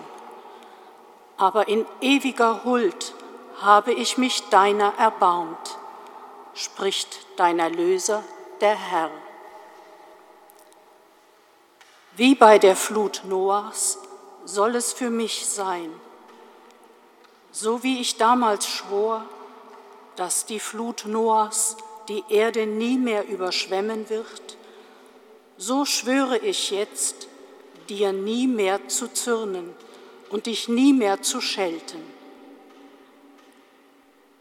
[1.38, 3.14] aber in ewiger Huld
[3.62, 5.78] habe ich mich deiner erbarmt,
[6.54, 8.24] spricht dein Erlöser,
[8.60, 9.12] der Herr.
[12.18, 14.00] Wie bei der Flut Noahs
[14.46, 15.91] soll es für mich sein.
[17.58, 19.26] So wie ich damals schwor,
[20.18, 21.78] dass die Flut Noahs
[22.10, 24.58] die Erde nie mehr überschwemmen wird,
[25.56, 27.30] so schwöre ich jetzt,
[27.88, 29.74] dir nie mehr zu zürnen
[30.30, 32.03] und dich nie mehr zu schelten.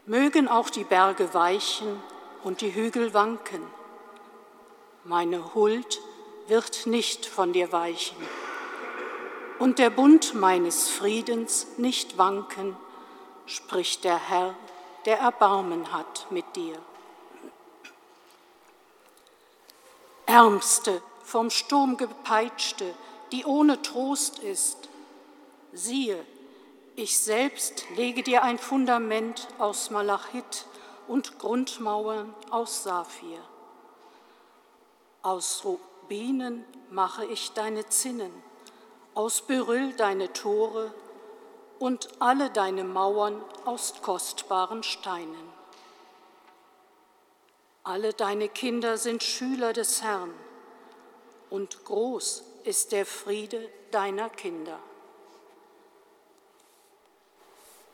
[0.05, 2.03] Mögen auch die Berge weichen
[2.43, 3.61] und die Hügel wanken.
[5.05, 6.01] Meine Huld
[6.49, 8.17] wird nicht von dir weichen
[9.57, 12.75] und der Bund meines Friedens nicht wanken,
[13.45, 14.55] spricht der Herr,
[15.05, 16.77] der Erbarmen hat mit dir.
[20.25, 22.93] Ärmste, vom Sturm gepeitschte,
[23.31, 24.89] die ohne Trost ist,
[25.73, 26.25] siehe,
[26.95, 30.65] ich selbst lege dir ein Fundament aus Malachit
[31.07, 33.39] und Grundmauern aus Saphir.
[35.21, 35.67] Aus
[36.07, 38.31] Bienen mache ich deine Zinnen,
[39.13, 40.93] aus Beryll deine Tore
[41.79, 45.53] und alle deine Mauern aus kostbaren Steinen.
[47.83, 50.33] Alle deine Kinder sind Schüler des Herrn,
[51.49, 54.79] und groß ist der Friede deiner Kinder.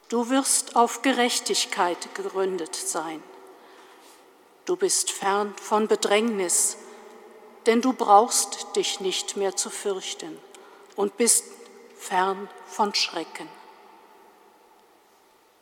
[0.08, 3.22] Du wirst auf Gerechtigkeit gegründet sein.
[4.66, 6.78] Du bist fern von Bedrängnis
[7.66, 10.38] denn du brauchst dich nicht mehr zu fürchten
[10.96, 11.46] und bist
[11.96, 13.48] fern von Schrecken.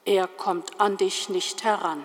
[0.06, 2.04] Er kommt an dich nicht heran.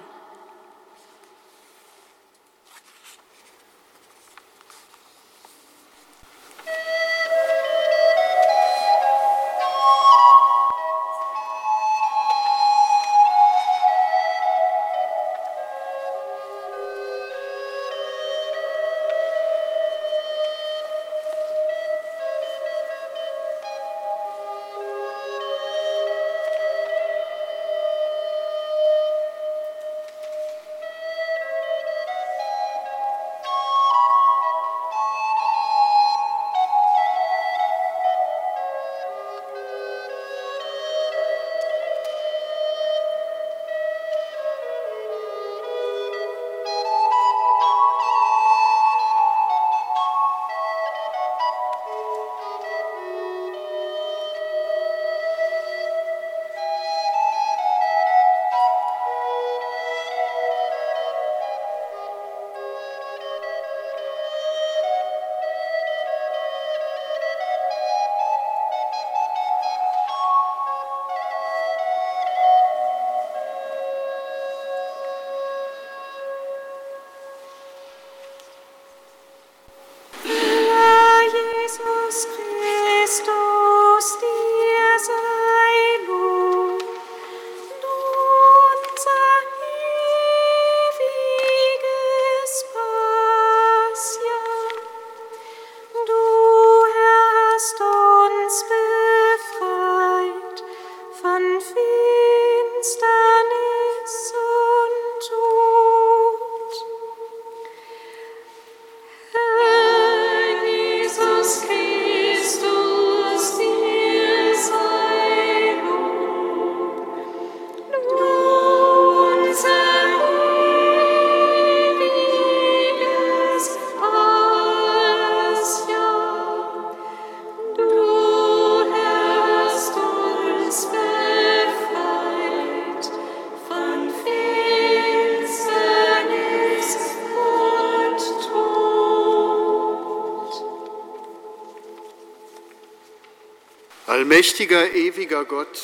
[144.35, 145.81] Allmächtiger, ewiger Gott,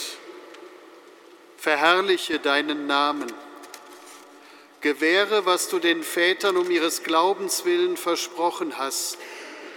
[1.57, 3.33] verherrliche deinen Namen.
[4.81, 9.19] Gewähre, was du den Vätern um ihres Glaubens willen versprochen hast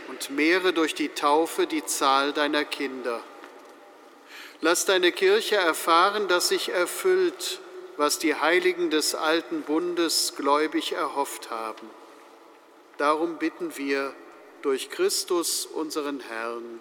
[0.07, 3.23] und mehre durch die Taufe die Zahl deiner Kinder.
[4.59, 7.59] Lass deine Kirche erfahren, dass sich erfüllt,
[7.97, 11.87] was die Heiligen des alten Bundes gläubig erhofft haben.
[12.97, 14.15] Darum bitten wir
[14.63, 16.79] durch Christus, unseren Herrn.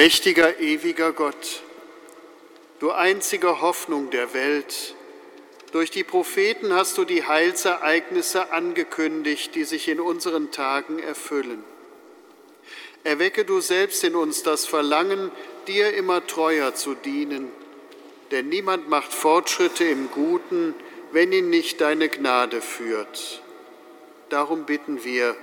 [0.00, 1.62] Allmächtiger, ewiger Gott,
[2.78, 4.94] du einzige Hoffnung der Welt,
[5.72, 11.62] durch die Propheten hast du die Heilsereignisse angekündigt, die sich in unseren Tagen erfüllen.
[13.04, 15.30] Erwecke du selbst in uns das Verlangen,
[15.66, 17.52] dir immer treuer zu dienen,
[18.30, 20.74] denn niemand macht Fortschritte im Guten,
[21.12, 23.42] wenn ihn nicht deine Gnade führt.
[24.30, 25.36] Darum bitten wir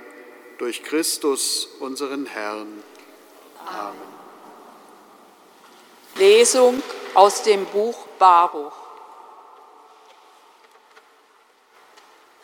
[0.58, 2.82] durch Christus, unseren Herrn.
[3.64, 4.18] Amen.
[6.18, 6.82] Lesung
[7.14, 8.72] aus dem Buch Baruch.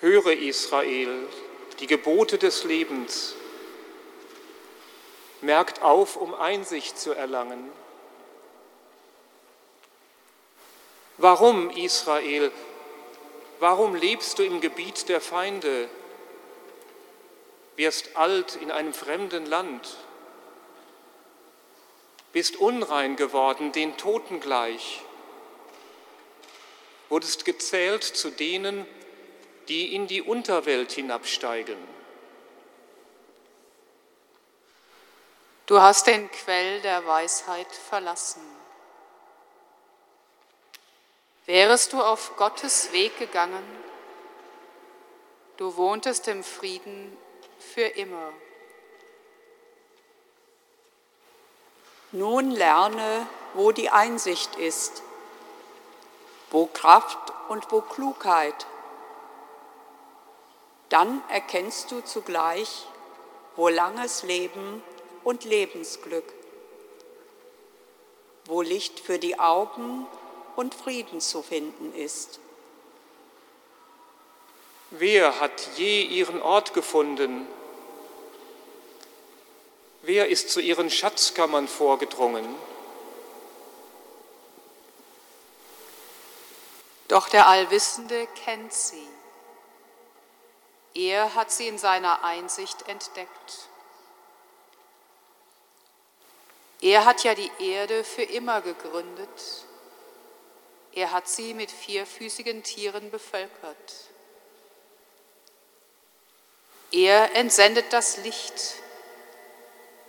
[0.01, 1.27] Höre Israel,
[1.81, 3.35] die Gebote des Lebens.
[5.41, 7.73] Merkt auf, um Einsicht zu erlangen.
[11.17, 12.53] Warum, Israel,
[13.59, 15.89] warum lebst du im Gebiet der Feinde,
[17.75, 19.97] wirst alt in einem fremden Land,
[22.35, 25.01] bist unrein geworden, den Toten gleich,
[27.09, 28.85] wurdest gezählt zu denen,
[29.69, 31.79] die in die Unterwelt hinabsteigen.
[35.67, 38.43] Du hast den Quell der Weisheit verlassen.
[41.47, 43.65] Wärest du auf Gottes Weg gegangen,
[45.57, 47.17] du wohntest im Frieden
[47.61, 48.33] für immer.
[52.15, 55.03] Nun lerne, wo die Einsicht ist,
[56.53, 58.69] wo Kraft und wo Klugheit.
[60.91, 62.87] Dann erkennst du zugleich,
[63.57, 64.81] wo langes Leben
[65.25, 66.33] und Lebensglück.
[68.47, 70.07] wo Licht für die Augen
[70.55, 72.39] und Frieden zu finden ist.
[74.91, 77.49] Wer hat je ihren Ort gefunden?
[80.07, 82.45] Wer ist zu ihren Schatzkammern vorgedrungen?
[87.09, 89.09] Doch der Allwissende kennt sie.
[90.95, 93.69] Er hat sie in seiner Einsicht entdeckt.
[96.83, 99.65] Er hat ja die Erde für immer gegründet.
[100.93, 103.95] Er hat sie mit vierfüßigen Tieren bevölkert.
[106.93, 108.84] Er entsendet das Licht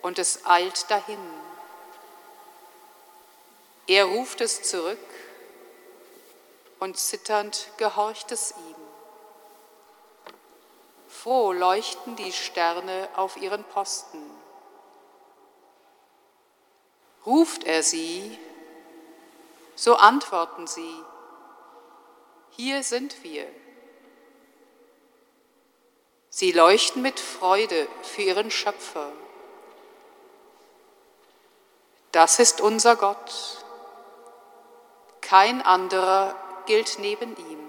[0.06, 1.18] und es eilt dahin.
[3.88, 5.00] Er ruft es zurück
[6.80, 8.76] und zitternd gehorcht es ihm.
[11.10, 14.22] Froh leuchten die Sterne auf ihren Posten.
[17.26, 18.38] Ruft er sie,
[19.74, 21.02] so antworten sie,
[22.52, 23.48] hier sind wir.
[26.30, 29.12] Sie leuchten mit Freude für ihren Schöpfer.
[32.16, 33.62] Das ist unser Gott.
[35.20, 36.34] Kein anderer
[36.66, 37.60] gilt neben ihm.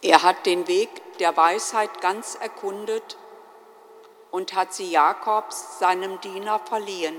[0.00, 3.16] Er hat den Weg der Weisheit ganz erkundet
[4.30, 7.16] und hat sie Jakobs, seinem Diener, verliehen,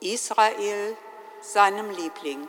[0.00, 0.96] Israel,
[1.42, 2.48] seinem Liebling.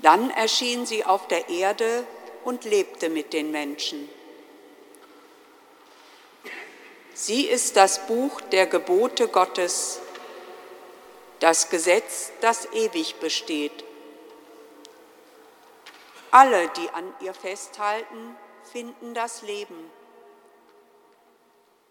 [0.00, 2.06] Dann erschien sie auf der Erde
[2.44, 4.10] und lebte mit den Menschen.
[7.18, 10.02] Sie ist das Buch der Gebote Gottes,
[11.40, 13.72] das Gesetz, das ewig besteht.
[16.30, 18.36] Alle, die an ihr festhalten,
[18.70, 19.90] finden das Leben.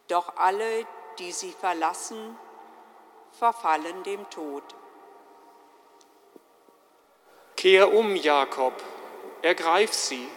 [0.09, 0.85] Doch alle,
[1.17, 2.37] die sie verlassen,
[3.31, 4.63] verfallen dem Tod.
[7.57, 8.75] Kehr um, Jakob,
[9.41, 10.27] ergreif sie.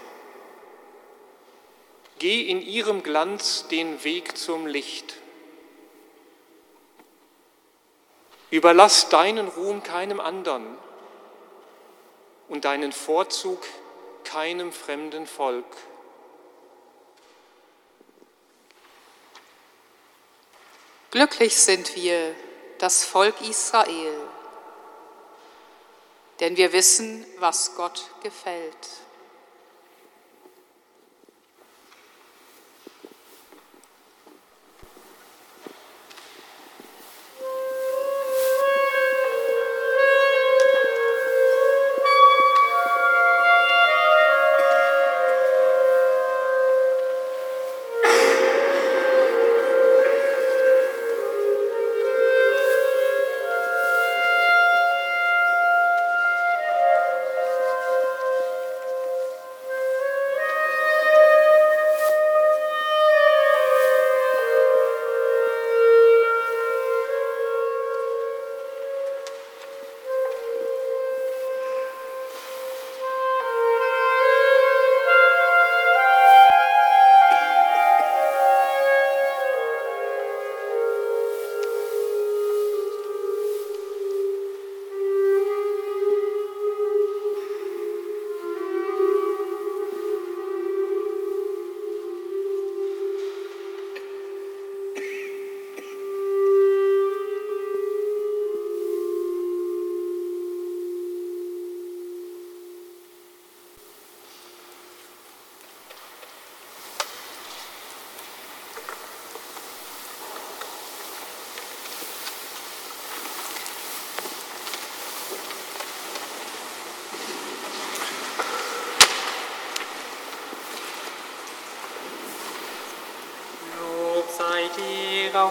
[2.19, 5.15] Geh in ihrem Glanz den Weg zum Licht.
[8.51, 10.77] Überlass deinen Ruhm keinem anderen
[12.49, 13.63] und deinen Vorzug
[14.25, 15.77] keinem fremden Volk.
[21.11, 22.35] Glücklich sind wir,
[22.79, 24.21] das Volk Israel,
[26.41, 28.77] denn wir wissen, was Gott gefällt.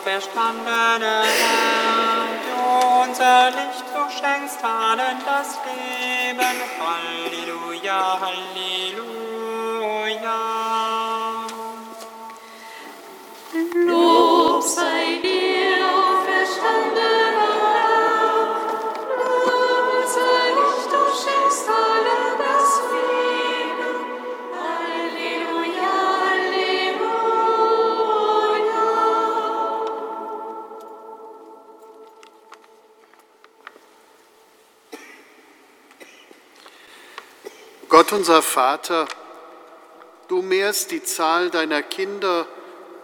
[0.08, 1.37] Auferstandene
[38.28, 39.08] unser Vater,
[40.28, 42.46] du mehrst die Zahl deiner Kinder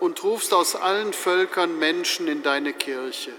[0.02, 3.32] und rufst aus allen Völkern Menschen in deine Kirche.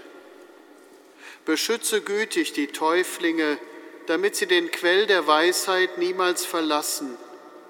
[1.45, 3.59] Beschütze gütig die Täuflinge,
[4.07, 7.15] damit sie den Quell der Weisheit niemals verlassen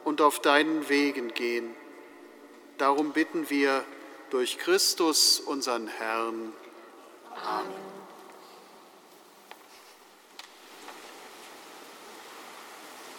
[0.06, 1.76] und auf deinen Wegen gehen.
[2.78, 3.84] Darum bitten wir
[4.30, 6.54] durch Christus, unseren Herrn.
[7.44, 7.95] Amen.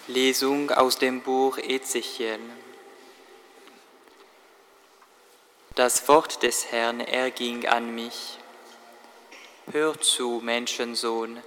[0.09, 2.39] Lesung aus dem Buch Ezechiel.
[5.75, 8.39] Das Wort des Herrn erging an mich.
[9.73, 11.43] Hör zu, Menschensohn,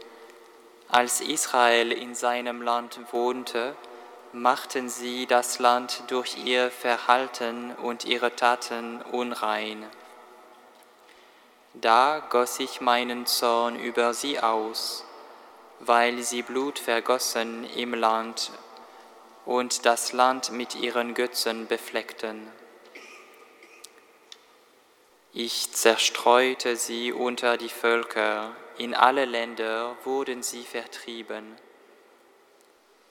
[0.90, 3.78] als Israel in seinem Land wohnte,
[4.34, 9.86] machten sie das Land durch ihr Verhalten und ihre Taten unrein.
[11.76, 15.06] Da goss ich meinen Zorn über sie aus,
[15.80, 18.52] weil sie Blut vergossen im Land
[19.46, 22.52] und das Land mit ihren Götzen befleckten.
[25.34, 31.56] Ich zerstreute sie unter die Völker, in alle Länder wurden sie vertrieben.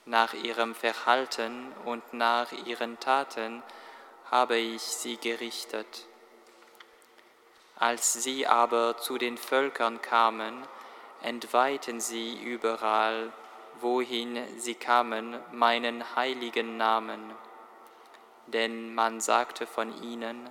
[0.05, 3.63] Nach ihrem Verhalten und nach ihren Taten
[4.31, 6.07] habe ich sie gerichtet.
[7.77, 10.67] Als sie aber zu den Völkern kamen,
[11.23, 13.33] entweihten sie überall,
[13.81, 17.33] wohin sie kamen, meinen heiligen Namen.
[18.47, 20.49] Denn man sagte von ihnen,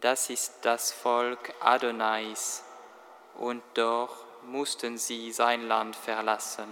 [0.00, 2.62] das ist das Volk Adonais,
[3.36, 4.14] und doch
[4.44, 6.68] mussten sie sein Land verlassen.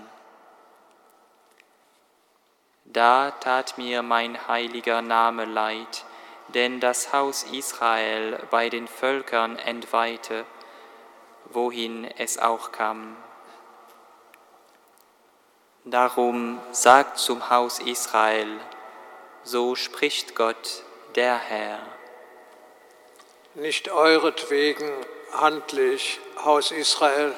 [2.84, 6.05] Da tat mir mein heiliger Name leid,
[6.48, 10.44] denn das Haus Israel bei den Völkern entweihte,
[11.55, 13.16] wohin es auch kam.
[15.84, 18.61] Darum sagt zum Haus Israel,
[19.42, 20.84] so spricht Gott,
[21.16, 21.80] der Herr.
[23.55, 24.88] Nicht euretwegen
[25.32, 27.34] handle ich, Haus Israel,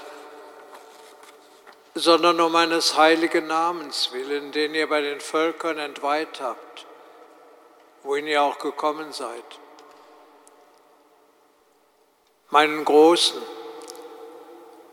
[1.94, 6.86] sondern um meines heiligen Namens willen, den ihr bei den Völkern entweiht habt,
[8.02, 9.58] wohin ihr auch gekommen seid.
[12.50, 13.40] Meinen großen,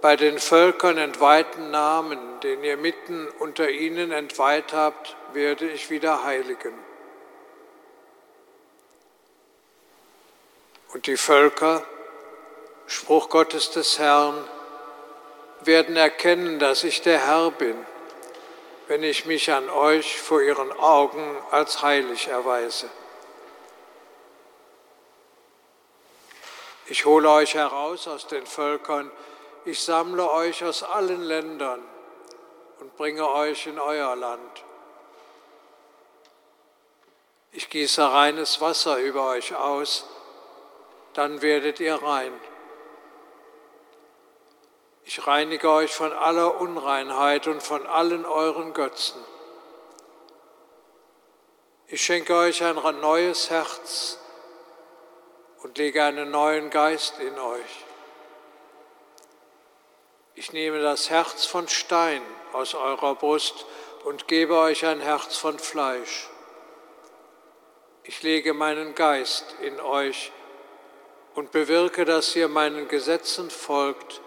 [0.01, 6.23] bei den Völkern entweihten Namen, den ihr mitten unter ihnen entweiht habt, werde ich wieder
[6.23, 6.73] heiligen.
[10.93, 11.85] Und die Völker,
[12.87, 14.43] Spruch Gottes des Herrn,
[15.61, 17.77] werden erkennen, dass ich der Herr bin,
[18.87, 22.89] wenn ich mich an euch vor ihren Augen als heilig erweise.
[26.87, 29.11] Ich hole euch heraus aus den Völkern,
[29.66, 31.84] ich sammle euch aus allen Ländern
[32.80, 34.64] und bringe euch in euer Land.
[37.51, 40.05] Ich gieße reines Wasser über euch aus,
[41.14, 42.34] dann werdet ihr rein.
[45.03, 49.22] Ich reinige euch von aller Unreinheit und von allen euren Götzen.
[51.88, 54.18] Ich schenke euch ein neues Herz
[55.62, 57.86] und lege einen neuen Geist in euch.
[60.41, 63.67] Ich nehme das Herz von Stein aus eurer Brust
[64.05, 66.31] und gebe euch ein Herz von Fleisch.
[68.01, 70.31] Ich lege meinen Geist in euch
[71.35, 74.19] und bewirke, dass ihr meinen Gesetzen folgt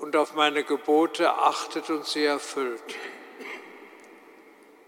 [0.00, 2.94] und auf meine Gebote achtet und sie erfüllt.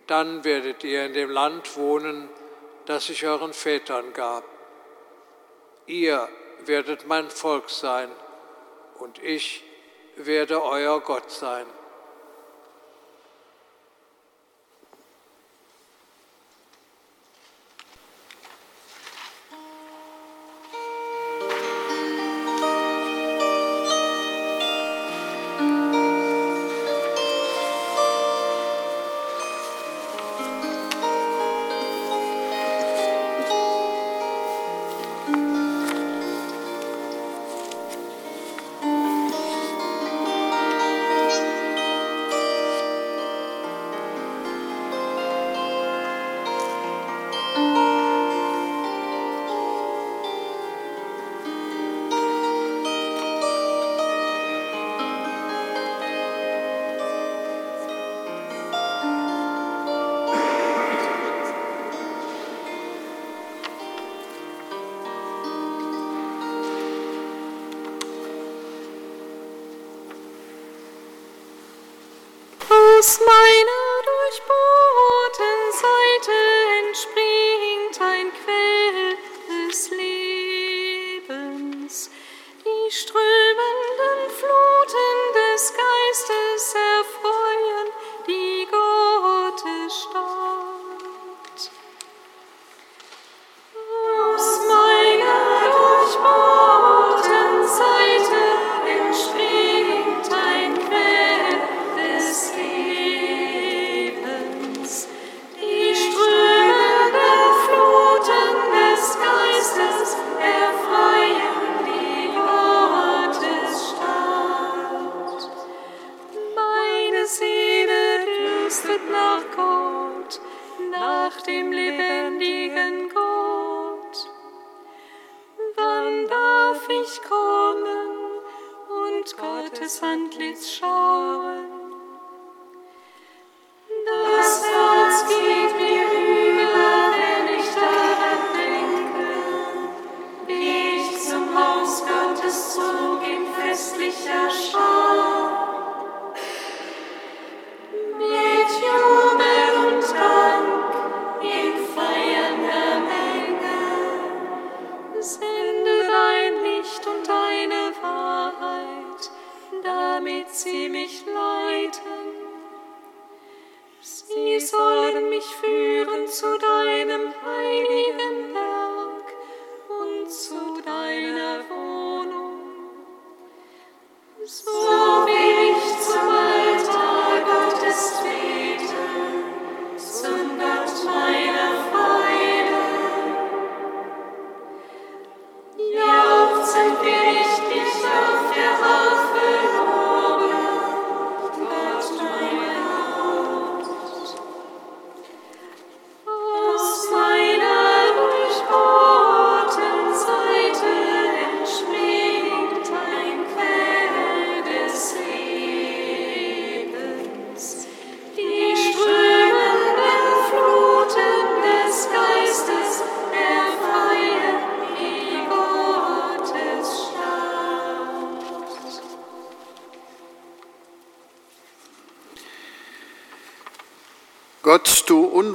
[0.06, 2.28] Dann werdet ihr in dem Land wohnen,
[2.84, 4.44] das ich euren Vätern gab.
[5.86, 6.28] Ihr
[6.66, 8.10] werdet mein Volk sein
[8.98, 9.64] und ich
[10.16, 11.66] werde euer Gott sein.
[73.04, 73.20] Aus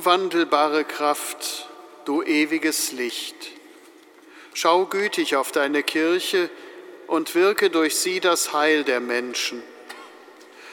[0.09, 1.67] unwandelbare Kraft,
[2.05, 3.35] du ewiges Licht,
[4.55, 6.49] schau gütig auf deine Kirche
[7.05, 9.61] und wirke durch sie das Heil der Menschen.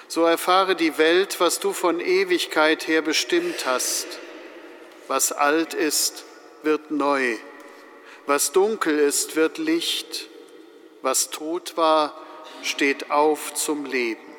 [0.08, 4.06] So erfahre die Welt, was du von Ewigkeit her bestimmt hast.
[5.06, 6.24] Was alt ist,
[6.62, 7.36] wird neu.
[8.24, 10.30] Was dunkel ist, wird Licht.
[11.02, 12.18] Was tot war,
[12.62, 14.34] steht auf zum Leben.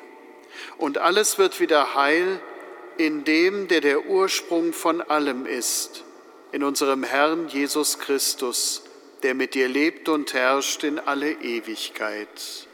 [0.76, 2.40] Und alles wird wieder heil
[2.98, 6.04] in dem, der der Ursprung von allem ist,
[6.52, 8.82] in unserem Herrn Jesus Christus,
[9.22, 12.67] der mit dir lebt und herrscht in alle Ewigkeit.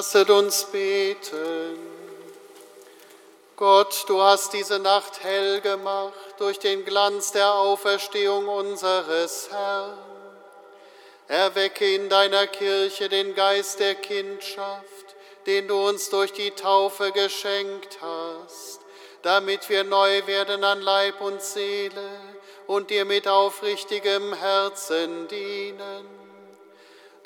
[0.00, 1.78] Lasset uns beten.
[3.54, 9.98] Gott, du hast diese Nacht hell gemacht durch den Glanz der Auferstehung unseres Herrn.
[11.28, 17.98] Erwecke in deiner Kirche den Geist der Kindschaft, den du uns durch die Taufe geschenkt
[18.00, 18.80] hast,
[19.20, 22.08] damit wir neu werden an Leib und Seele
[22.66, 26.09] und dir mit aufrichtigem Herzen dienen.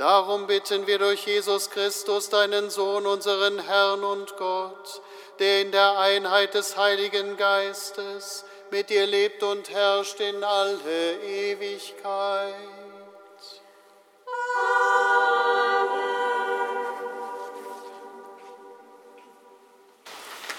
[0.05, 5.01] Darum bitten wir durch Jesus Christus, deinen Sohn, unseren Herrn und Gott,
[5.39, 12.55] der in der Einheit des Heiligen Geistes mit dir lebt und herrscht in alle Ewigkeit.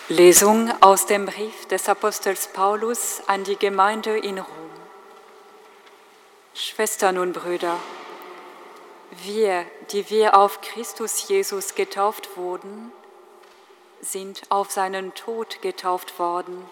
[0.09, 4.72] Lesung aus dem Brief des Apostels Paulus an die Gemeinde in Rom.
[6.55, 7.77] Schwestern und Brüder,
[9.11, 12.91] wir, die wir auf Christus Jesus getauft wurden,
[14.02, 16.69] sind auf seinen Tod getauft worden.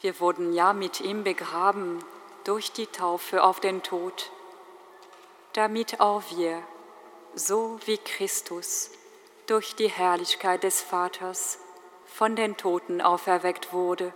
[0.00, 2.04] Wir wurden ja mit ihm begraben
[2.44, 4.30] durch die Taufe auf den Tod,
[5.54, 6.62] damit auch wir,
[7.34, 8.90] so wie Christus,
[9.46, 11.58] durch die Herrlichkeit des Vaters
[12.06, 14.12] von den Toten auferweckt wurde,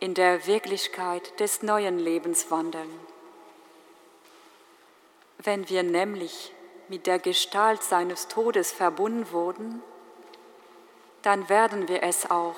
[0.00, 3.11] in der Wirklichkeit des neuen Lebens wandeln.
[5.44, 6.52] Wenn wir nämlich
[6.88, 9.82] mit der Gestalt seines Todes verbunden wurden,
[11.22, 12.56] dann werden wir es auch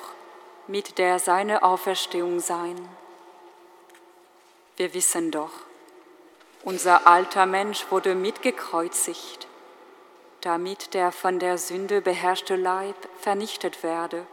[0.67, 2.75] mit der seiner Auferstehung sein.
[4.77, 5.51] Wir wissen doch,
[6.63, 9.47] unser alter Mensch wurde mitgekreuzigt
[10.45, 14.27] damit der von der Sünde beherrschte Leib vernichtet werde,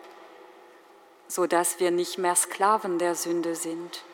[1.27, 4.05] so dass wir nicht mehr Sklaven der Sünde sind.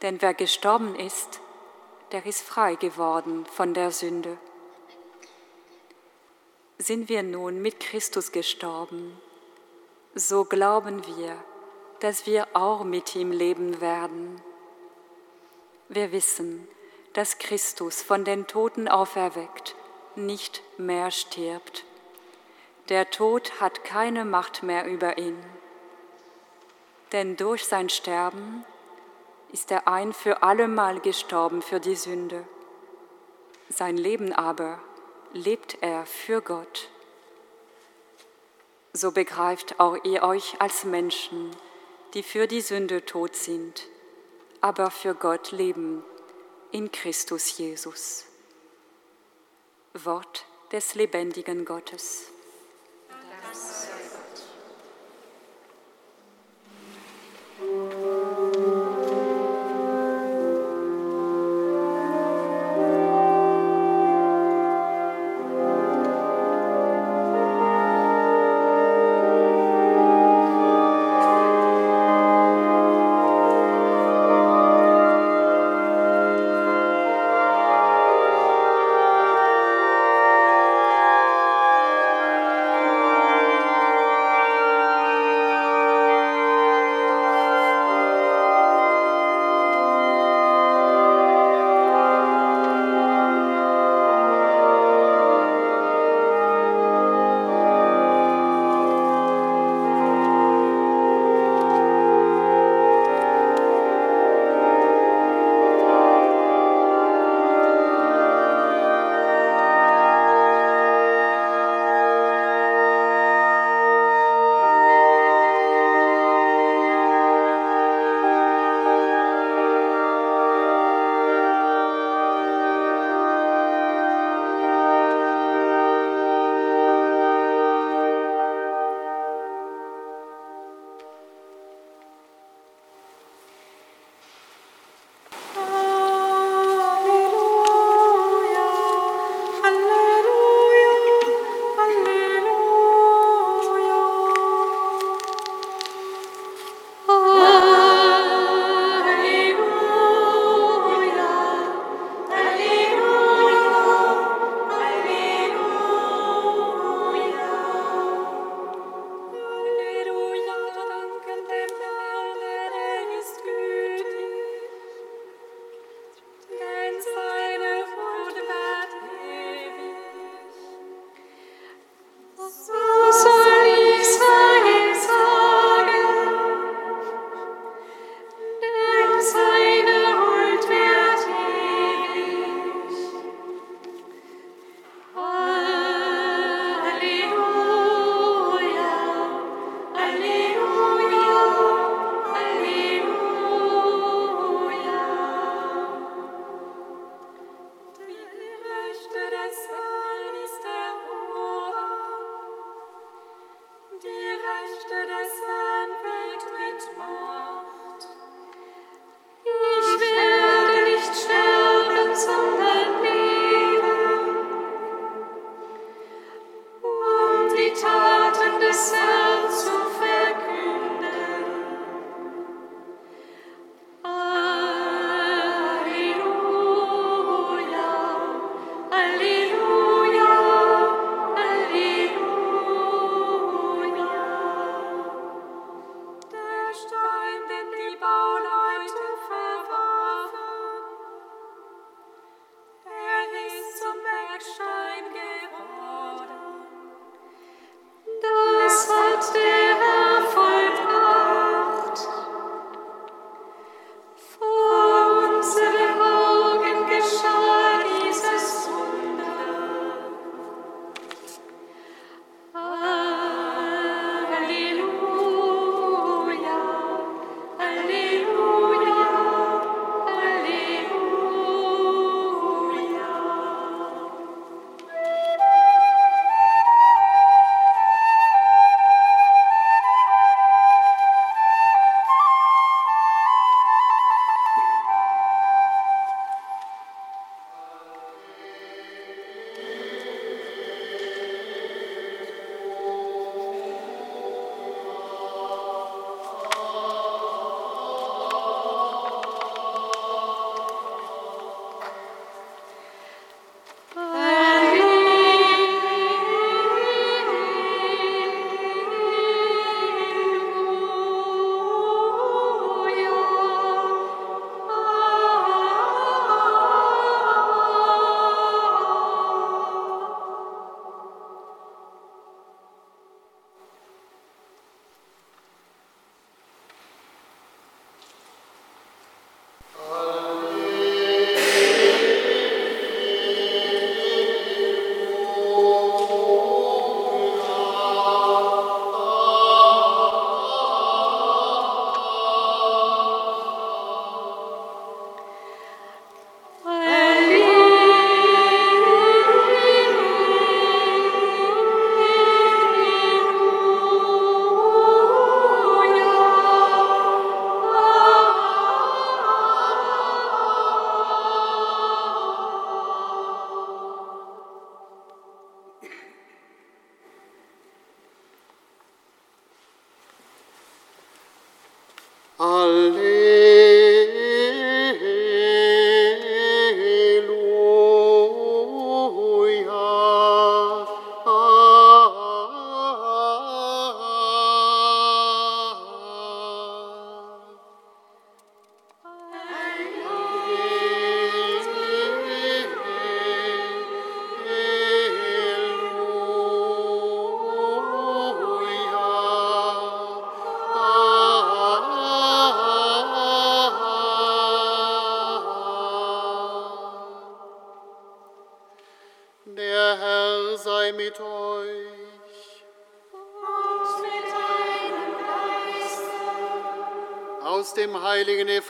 [0.00, 1.40] Denn wer gestorben ist,
[2.12, 4.36] der ist frei geworden von der Sünde.
[6.78, 9.18] Sind wir nun mit Christus gestorben,
[10.14, 11.36] so glauben wir,
[12.00, 14.42] dass wir auch mit ihm leben werden.
[15.88, 16.68] Wir wissen,
[17.14, 19.74] dass Christus von den Toten auferweckt
[20.14, 21.84] nicht mehr stirbt.
[22.88, 25.38] Der Tod hat keine Macht mehr über ihn.
[27.12, 28.64] Denn durch sein Sterben
[29.52, 32.46] ist er ein für allemal gestorben für die Sünde.
[33.68, 34.80] Sein Leben aber
[35.32, 36.88] lebt er für Gott.
[38.92, 41.50] So begreift auch ihr euch als Menschen,
[42.14, 43.86] die für die Sünde tot sind,
[44.60, 46.04] aber für Gott leben
[46.70, 48.26] in Christus Jesus.
[49.94, 52.26] Wort des lebendigen Gottes.
[53.08, 53.92] Dank sei
[57.58, 58.01] Gott.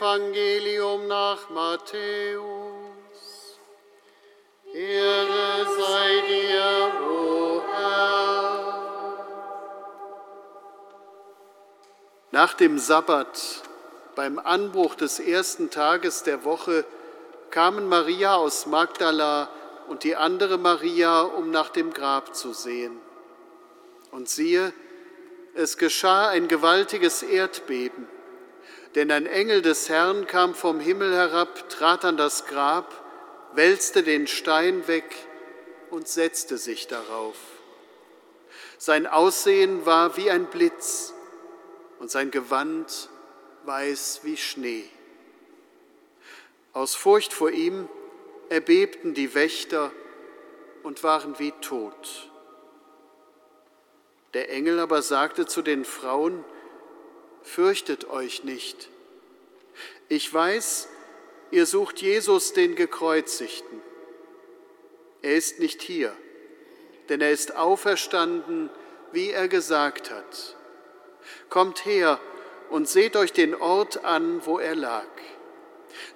[0.03, 2.43] Evangelium nach Matthäus.
[4.73, 9.25] Ehre sei dir, o Herr.
[12.31, 13.63] Nach dem Sabbat,
[14.15, 16.83] beim Anbruch des ersten Tages der Woche,
[17.49, 19.47] kamen Maria aus Magdala
[19.87, 22.99] und die andere Maria, um nach dem Grab zu sehen.
[24.11, 24.73] Und siehe,
[25.53, 28.05] es geschah ein gewaltiges Erdbeben,
[28.95, 32.93] denn ein Engel des Herrn kam vom Himmel herab, trat an das Grab,
[33.53, 35.15] wälzte den Stein weg
[35.89, 37.35] und setzte sich darauf.
[38.77, 41.13] Sein Aussehen war wie ein Blitz
[41.99, 43.09] und sein Gewand
[43.65, 44.89] weiß wie Schnee.
[46.73, 47.87] Aus Furcht vor ihm
[48.49, 49.91] erbebten die Wächter
[50.81, 52.29] und waren wie tot.
[54.33, 56.43] Der Engel aber sagte zu den Frauen,
[57.43, 58.89] Fürchtet euch nicht.
[60.09, 60.87] Ich weiß,
[61.51, 63.81] ihr sucht Jesus, den Gekreuzigten.
[65.21, 66.13] Er ist nicht hier,
[67.09, 68.69] denn er ist auferstanden,
[69.11, 70.55] wie er gesagt hat.
[71.49, 72.19] Kommt her
[72.69, 75.05] und seht euch den Ort an, wo er lag.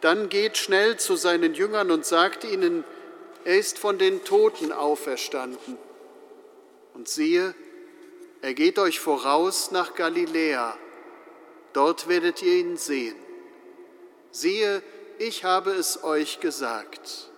[0.02, 2.84] Dann geht schnell zu seinen Jüngern und sagt ihnen,
[3.46, 5.78] er ist von den Toten auferstanden.
[6.94, 7.54] Und siehe,
[8.42, 10.78] er geht euch voraus nach Galiläa,
[11.78, 13.16] dort werdet ihr ihn sehen.
[14.32, 14.82] Siehe,
[15.20, 17.30] ich habe es euch gesagt.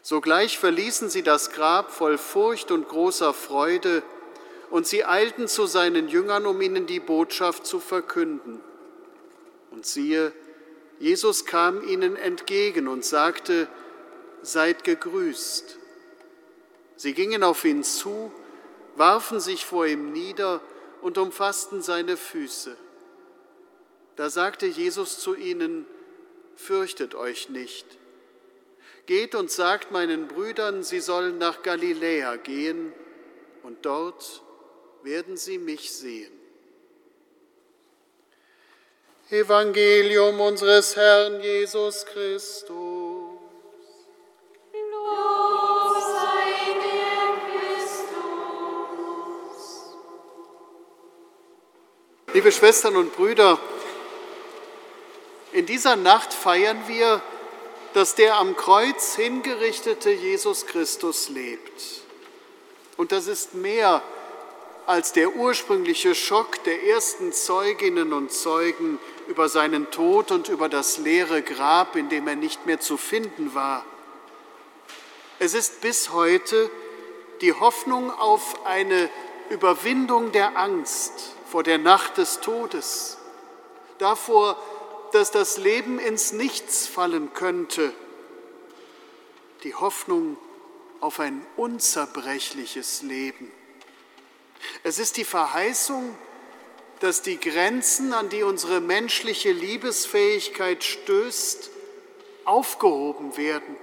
[0.00, 4.04] Sogleich verließen sie das Grab voll Furcht und großer Freude,
[4.70, 8.60] und sie eilten zu seinen Jüngern, um ihnen die Botschaft zu verkünden.
[9.72, 10.32] Und siehe,
[11.00, 13.68] Jesus kam ihnen entgegen und sagte,
[14.42, 15.78] Seid gegrüßt.
[16.94, 18.30] Sie gingen auf ihn zu,
[18.94, 20.60] warfen sich vor ihm nieder
[21.06, 22.76] und umfassten seine Füße.
[24.16, 25.86] Da sagte Jesus zu ihnen,
[26.56, 27.86] Fürchtet euch nicht.
[29.04, 32.92] Geht und sagt meinen Brüdern, sie sollen nach Galiläa gehen,
[33.62, 34.42] und dort
[35.04, 36.32] werden sie mich sehen.
[39.30, 42.85] Evangelium unseres Herrn Jesus Christus.
[52.36, 53.58] Liebe Schwestern und Brüder,
[55.52, 57.22] in dieser Nacht feiern wir,
[57.94, 62.02] dass der am Kreuz hingerichtete Jesus Christus lebt.
[62.98, 64.02] Und das ist mehr
[64.84, 68.98] als der ursprüngliche Schock der ersten Zeuginnen und Zeugen
[69.28, 73.54] über seinen Tod und über das leere Grab, in dem er nicht mehr zu finden
[73.54, 73.82] war.
[75.38, 76.70] Es ist bis heute
[77.40, 79.08] die Hoffnung auf eine
[79.48, 83.18] Überwindung der Angst vor der Nacht des Todes,
[83.98, 84.60] davor,
[85.12, 87.92] dass das Leben ins Nichts fallen könnte,
[89.62, 90.36] die Hoffnung
[91.00, 93.50] auf ein unzerbrechliches Leben.
[94.82, 96.16] Es ist die Verheißung,
[97.00, 101.70] dass die Grenzen, an die unsere menschliche Liebesfähigkeit stößt,
[102.44, 103.76] aufgehoben werden,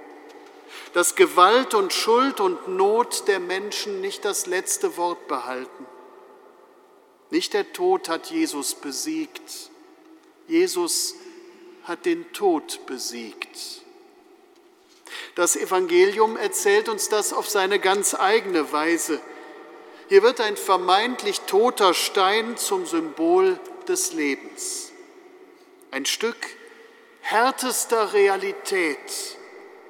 [0.94, 5.86] dass Gewalt und Schuld und Not der Menschen nicht das letzte Wort behalten.
[7.30, 9.70] Nicht der Tod hat Jesus besiegt,
[10.48, 11.16] Jesus
[11.84, 13.82] hat den Tod besiegt.
[15.36, 19.20] Das Evangelium erzählt uns das auf seine ganz eigene Weise.
[20.10, 24.92] Hier wird ein vermeintlich toter Stein zum Symbol des Lebens.
[25.92, 26.38] Ein Stück
[27.22, 28.98] härtester Realität,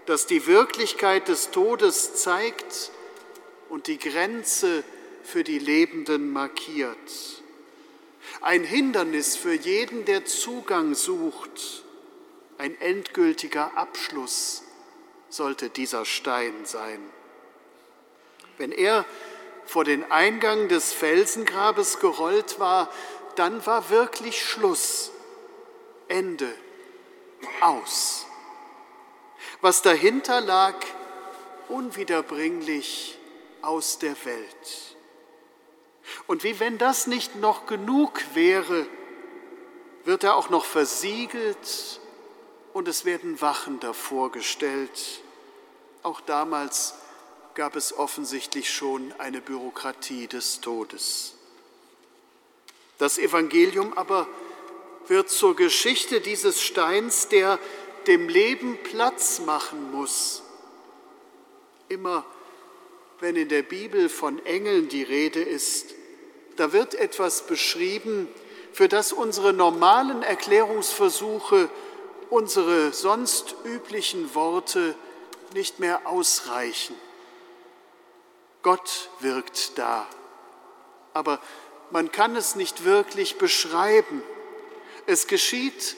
[0.06, 2.92] das die Wirklichkeit des Todes zeigt
[3.70, 4.84] und die Grenze
[5.24, 7.42] für die Lebenden markiert.
[8.42, 11.84] Ein Hindernis für jeden, der Zugang sucht.
[12.58, 14.64] Ein endgültiger Abschluss
[15.30, 17.00] sollte dieser Stein sein.
[18.58, 19.06] Wenn er
[19.66, 22.92] vor den Eingang des Felsengrabes gerollt war,
[23.36, 25.12] dann war wirklich Schluss,
[26.08, 26.54] Ende,
[27.62, 28.26] aus.
[29.62, 30.76] Was dahinter lag,
[31.70, 33.18] unwiederbringlich
[33.62, 34.93] aus der Welt.
[36.28, 38.88] Und wie wenn das nicht noch genug wäre,
[40.06, 42.00] wird er auch noch versiegelt
[42.74, 45.22] und es werden Wachen davor gestellt.
[46.02, 46.96] Auch damals
[47.56, 51.36] gab es offensichtlich schon eine Bürokratie des Todes.
[52.98, 54.28] Das Evangelium aber
[55.08, 57.60] wird zur Geschichte dieses Steins, der
[58.08, 60.44] dem Leben Platz machen muss.
[61.90, 62.26] Immer
[63.24, 65.96] wenn in der Bibel von Engeln die Rede ist,
[66.58, 68.28] da wird etwas beschrieben,
[68.74, 71.70] für das unsere normalen Erklärungsversuche,
[72.30, 74.94] unsere sonst üblichen Worte
[75.54, 76.98] nicht mehr ausreichen.
[78.62, 80.06] Gott wirkt da,
[81.14, 81.40] aber
[81.92, 84.22] man kann es nicht wirklich beschreiben.
[85.06, 85.96] Es geschieht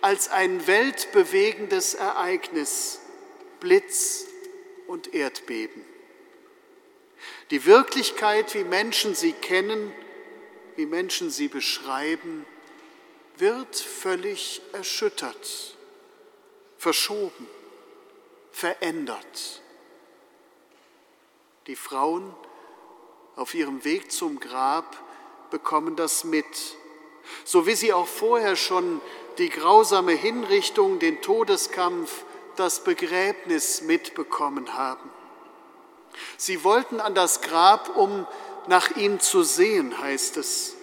[0.00, 3.00] als ein weltbewegendes Ereignis,
[3.58, 4.26] Blitz
[4.86, 5.91] und Erdbeben.
[7.52, 9.92] Die Wirklichkeit, wie Menschen sie kennen,
[10.76, 12.46] wie Menschen sie beschreiben,
[13.36, 15.76] wird völlig erschüttert,
[16.78, 17.46] verschoben,
[18.52, 19.60] verändert.
[21.66, 22.34] Die Frauen
[23.36, 24.96] auf ihrem Weg zum Grab
[25.50, 26.46] bekommen das mit,
[27.44, 29.02] so wie sie auch vorher schon
[29.36, 32.24] die grausame Hinrichtung, den Todeskampf,
[32.56, 35.11] das Begräbnis mitbekommen haben.
[36.36, 38.26] Sie wollten an das Grab, um
[38.66, 40.76] nach ihm zu sehen, heißt es.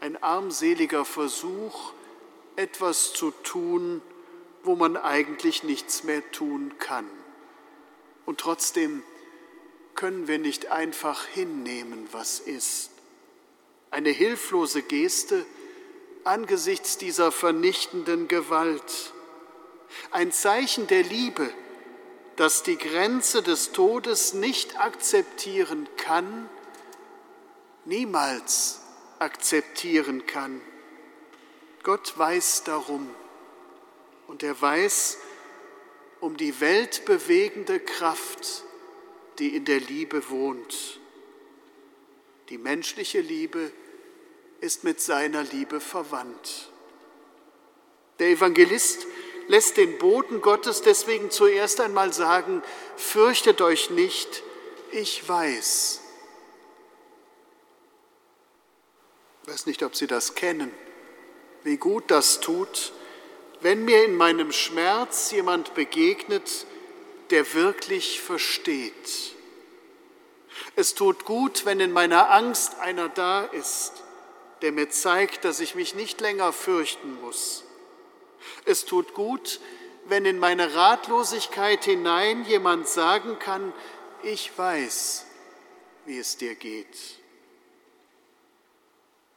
[0.00, 1.92] Ein armseliger Versuch,
[2.56, 4.02] etwas zu tun,
[4.62, 7.08] wo man eigentlich nichts mehr tun kann.
[8.26, 9.02] Und trotzdem
[9.94, 12.90] können wir nicht einfach hinnehmen, was ist.
[13.90, 15.44] Eine hilflose Geste
[16.24, 19.12] angesichts dieser vernichtenden Gewalt.
[20.10, 21.52] Ein Zeichen der Liebe,
[22.36, 26.48] das die Grenze des Todes nicht akzeptieren kann,
[27.84, 28.80] niemals
[29.18, 30.60] akzeptieren kann.
[31.82, 33.08] Gott weiß darum
[34.26, 35.18] und er weiß
[36.20, 38.64] um die weltbewegende Kraft,
[39.38, 40.98] die in der Liebe wohnt.
[42.48, 43.70] Die menschliche Liebe
[44.60, 46.70] ist mit seiner Liebe verwandt.
[48.18, 49.06] Der Evangelist
[49.48, 52.62] lässt den Boten Gottes deswegen zuerst einmal sagen,
[52.96, 54.42] fürchtet euch nicht,
[54.90, 56.00] ich weiß.
[59.42, 60.72] Ich weiß nicht, ob Sie das kennen,
[61.64, 62.92] wie gut das tut,
[63.60, 66.66] wenn mir in meinem Schmerz jemand begegnet,
[67.30, 69.34] der wirklich versteht.
[70.76, 73.92] Es tut gut, wenn in meiner Angst einer da ist,
[74.62, 77.63] der mir zeigt, dass ich mich nicht länger fürchten muss.
[78.64, 79.60] Es tut gut,
[80.06, 83.72] wenn in meine Ratlosigkeit hinein jemand sagen kann,
[84.22, 85.26] ich weiß,
[86.06, 87.18] wie es dir geht.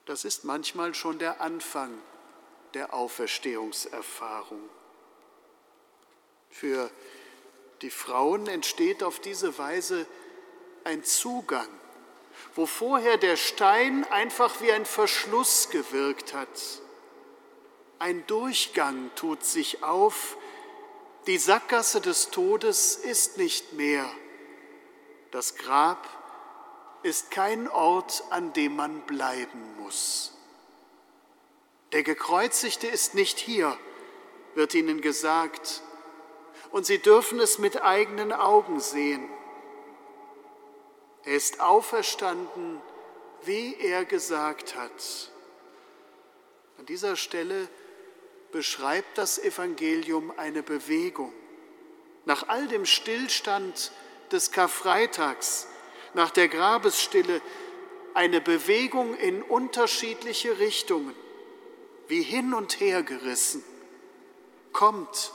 [0.06, 1.94] Das ist manchmal schon der Anfang
[2.74, 4.70] der Auferstehungserfahrung.
[6.50, 6.90] Für
[7.82, 10.06] die Frauen entsteht auf diese Weise
[10.84, 11.68] ein Zugang,
[12.56, 16.82] wo vorher der Stein einfach wie ein Verschluss gewirkt hat
[18.00, 20.38] ein Durchgang tut sich auf,
[21.26, 24.10] die Sackgasse des Todes ist nicht mehr.
[25.32, 26.08] Das Grab
[27.04, 30.34] ist kein Ort, an dem man bleiben muss.
[31.92, 33.78] Der Gekreuzigte ist nicht hier,
[34.56, 35.82] wird ihnen gesagt,
[36.72, 39.28] und sie dürfen es mit eigenen Augen sehen.
[41.24, 42.82] Er ist auferstanden,
[43.44, 45.32] wie er gesagt hat.
[46.78, 47.70] An dieser Stelle
[48.52, 51.34] beschreibt das Evangelium eine Bewegung.
[52.26, 53.92] Nach all dem Stillstand
[54.32, 55.68] des Karfreitags,
[56.14, 57.42] nach der Grabesstille,
[58.14, 61.14] eine Bewegung in unterschiedliche Richtungen,
[62.08, 63.64] wie hin und her gerissen.
[64.74, 65.32] Kommt,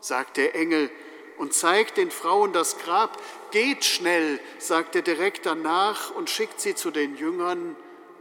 [0.00, 0.90] sagt der Engel
[1.38, 3.20] und zeigt den Frauen das Grab.
[3.50, 7.76] Geht schnell, sagt er direkt danach und schickt sie zu den Jüngern,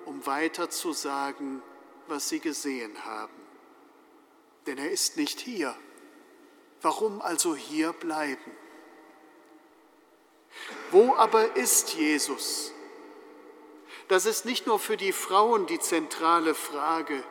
[0.05, 1.61] um weiter zu sagen,
[2.07, 3.42] was sie gesehen haben
[4.65, 5.75] denn er ist nicht hier.
[6.81, 8.51] Warum also hier bleiben?
[10.91, 12.71] Wo aber ist Jesus?
[14.07, 17.23] Das ist nicht nur für die Frauen die zentrale Frage.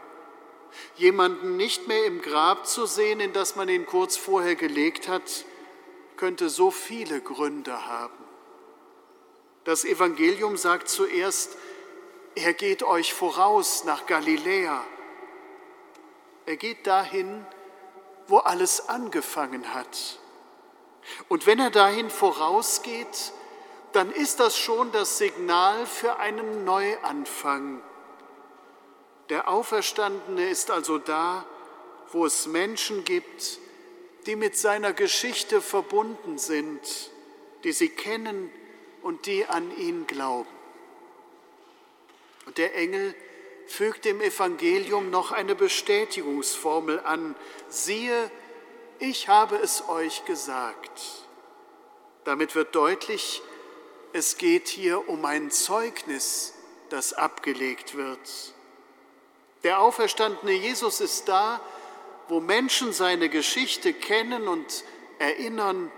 [0.97, 5.45] Jemanden nicht mehr im Grab zu sehen, in das man ihn kurz vorher gelegt hat,
[6.17, 8.25] könnte so viele Gründe haben.
[9.65, 11.57] Das Evangelium sagt zuerst,
[12.35, 14.83] er geht euch voraus nach Galiläa.
[16.53, 17.47] Er geht dahin,
[18.27, 20.19] wo alles angefangen hat.
[21.31, 23.33] Und wenn er dahin vorausgeht,
[23.95, 27.81] dann ist das schon das Signal für einen Neuanfang.
[29.31, 31.47] Der Auferstandene ist also da,
[32.11, 33.59] wo es Menschen gibt,
[34.27, 36.83] die mit seiner Geschichte verbunden sind,
[37.65, 38.53] die sie kennen
[39.01, 40.51] und die an ihn glauben.
[42.45, 43.15] Und der Engel
[43.73, 47.35] fügt dem Evangelium noch eine Bestätigungsformel an.
[47.70, 48.31] Siehe,
[48.99, 51.01] ich habe es euch gesagt.
[52.24, 53.40] Damit wird deutlich,
[54.12, 56.53] es geht hier um ein Zeugnis,
[56.90, 58.53] das abgelegt wird.
[59.62, 61.59] Der auferstandene Jesus ist da,
[62.28, 64.85] wo Menschen seine Geschichte kennen und
[65.19, 65.90] erinnern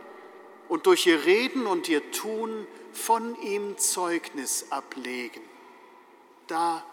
[0.68, 5.42] und durch ihr Reden und ihr Tun von ihm Zeugnis ablegen.
[6.46, 6.84] Da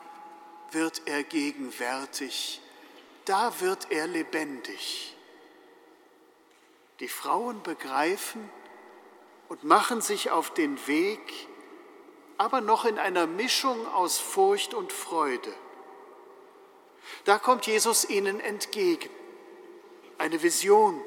[0.74, 2.62] wird er gegenwärtig,
[3.26, 5.16] da wird er lebendig.
[7.00, 8.50] Die Frauen begreifen
[9.50, 11.48] und machen sich auf den Weg,
[12.38, 15.54] aber noch in einer Mischung aus Furcht und Freude.
[17.26, 19.10] Da kommt Jesus ihnen entgegen.
[20.18, 21.02] Eine Vision.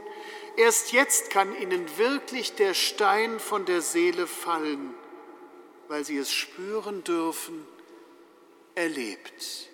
[0.57, 4.95] Erst jetzt kann ihnen wirklich der Stein von der Seele fallen,
[5.89, 7.67] weil sie es spüren dürfen,
[8.75, 9.69] er lebt.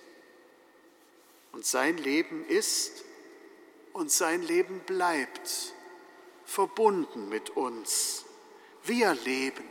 [1.52, 3.04] Und sein Leben ist
[3.92, 5.74] und sein Leben bleibt
[6.44, 8.24] verbunden mit uns.
[8.84, 9.68] Wir leben.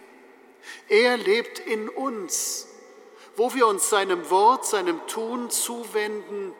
[0.88, 2.68] Er lebt in uns,
[3.35, 6.53] wo wir uns seinem Wort, seinem Tun zuwenden,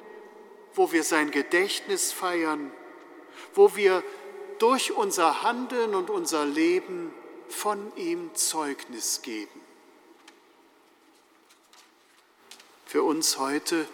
[0.73, 2.71] wo wir sein Gedächtnis feiern,
[3.53, 4.03] wo wir
[4.59, 7.13] durch unser Handeln und unser Leben
[7.47, 9.59] von ihm Zeugnis geben.
[12.89, 13.87] Für uns heute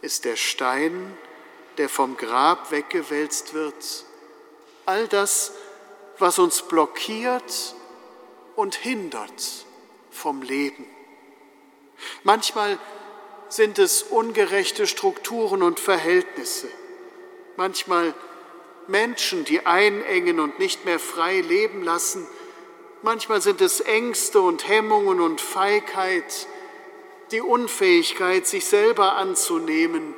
[0.00, 1.18] ist der Stein,
[1.76, 4.04] der vom Grab weggewälzt wird,
[4.86, 5.50] all das,
[6.16, 7.74] was uns blockiert
[8.54, 9.66] und hindert
[10.08, 10.86] vom Leben.
[12.22, 12.78] Manchmal
[13.48, 16.68] sind es ungerechte Strukturen und Verhältnisse,
[17.56, 18.14] manchmal
[18.86, 22.24] Menschen, die einengen und nicht mehr frei leben lassen,
[23.02, 26.46] manchmal sind es Ängste und Hemmungen und Feigheit,
[27.32, 30.14] die Unfähigkeit, sich selber anzunehmen,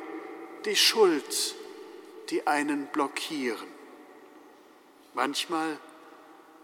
[0.65, 1.55] die Schuld,
[2.29, 3.67] die einen blockieren.
[5.13, 5.77] Manchmal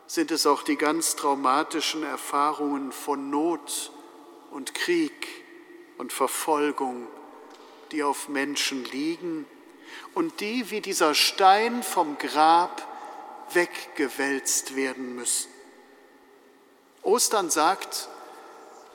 [0.08, 3.92] sind es auch die ganz traumatischen Erfahrungen von Not
[4.52, 5.28] und Krieg
[6.00, 7.08] und Verfolgung,
[7.92, 9.46] die auf Menschen liegen
[10.16, 12.88] und die wie dieser Stein vom Grab
[13.54, 15.52] weggewälzt werden müssen.
[17.04, 18.10] Ostern sagt,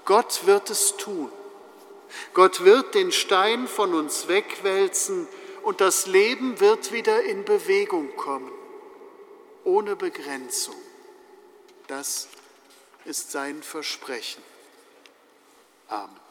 [0.04, 1.30] Gott wird es tun.
[2.32, 5.28] Gott wird den Stein von uns wegwälzen
[5.62, 8.52] und das Leben wird wieder in Bewegung kommen
[9.64, 10.76] ohne Begrenzung.
[11.86, 12.28] Das
[13.04, 14.42] ist sein Versprechen.
[15.88, 16.23] Amen.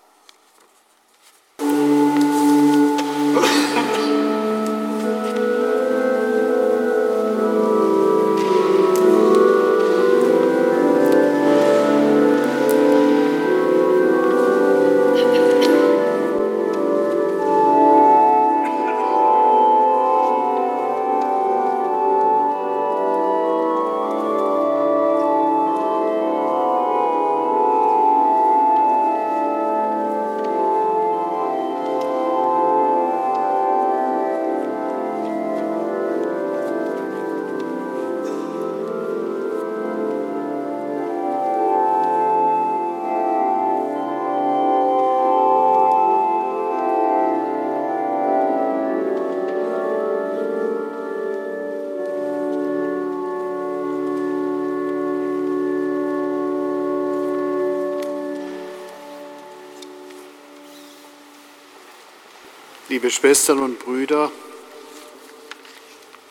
[63.04, 64.32] Liebe Schwestern und Brüder,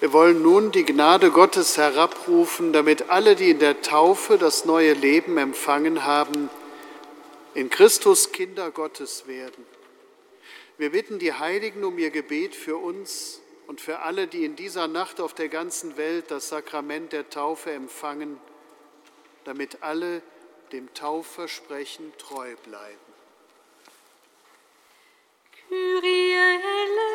[0.01, 4.95] wir wollen nun die Gnade Gottes herabrufen, damit alle, die in der Taufe das neue
[4.95, 6.49] Leben empfangen haben,
[7.53, 9.67] in Christus Kinder Gottes werden.
[10.79, 14.89] Wir bitten die Heiligen um ihr Gebet für uns und für alle, die in dieser
[14.89, 18.41] Nacht auf der ganzen Welt das Sakrament der Taufe empfangen,
[19.45, 20.23] damit alle
[20.73, 23.13] dem Taufversprechen treu bleiben.
[25.69, 27.12] Kyrie Diele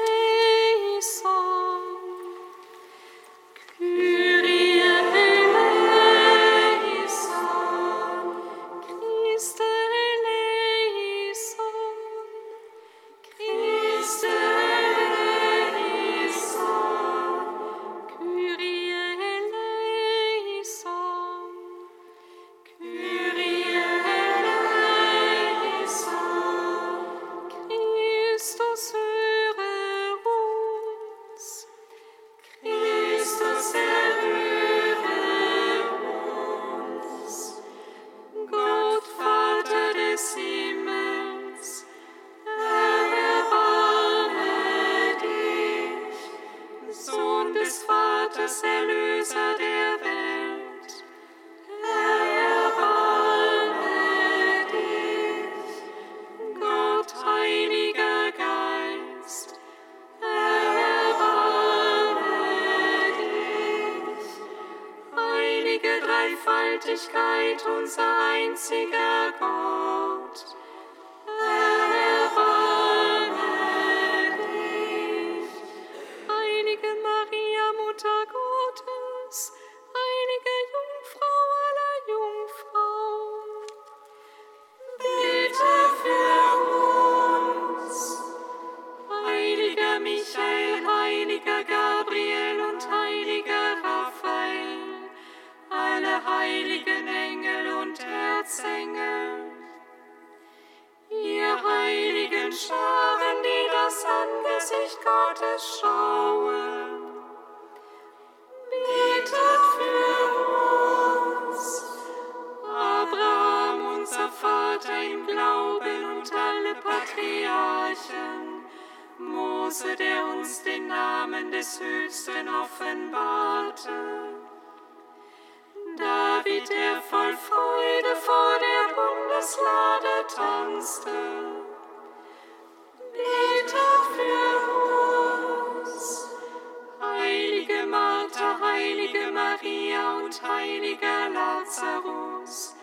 [140.38, 142.76] und heiliger Lazarus,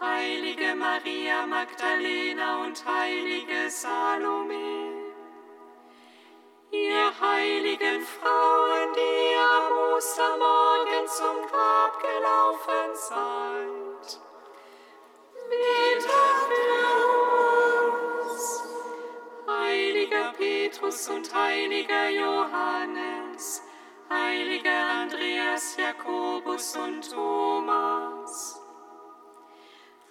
[0.00, 4.92] heilige Maria Magdalena und heilige Salome,
[6.70, 14.20] ihr heiligen Frauen, die am Ostermorgen zum Grab gelaufen seid,
[15.48, 16.10] betet
[16.48, 16.86] für
[18.22, 18.64] uns.
[19.46, 23.15] Heiliger Petrus und heiliger Johannes,
[24.08, 28.60] heiliger Andreas, Jakobus und Thomas,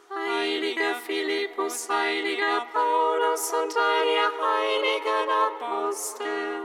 [0.09, 6.61] heiliger Philippus, heiliger Paulus und all ihr heiligen Apostel,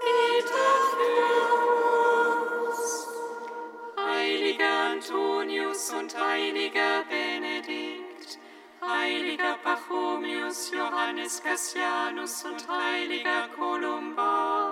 [0.00, 1.52] betet für
[2.68, 3.08] uns.
[3.96, 8.38] Heiliger Antonius und heiliger Benedikt,
[8.80, 14.71] heiliger Pachomius, Johannes Cassianus und heiliger Kolumban,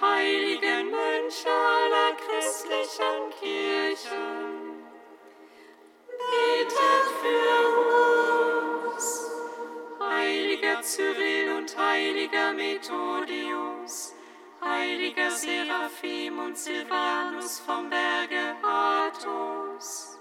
[0.00, 4.84] heiligen Mönche aller christlichen Kirchen,
[6.18, 7.56] betet für
[8.94, 9.30] uns.
[10.00, 14.14] Heiliger Cyril und heiliger Methodius,
[14.62, 20.18] heiliger Seraphim und Silvanus vom Berge Athos,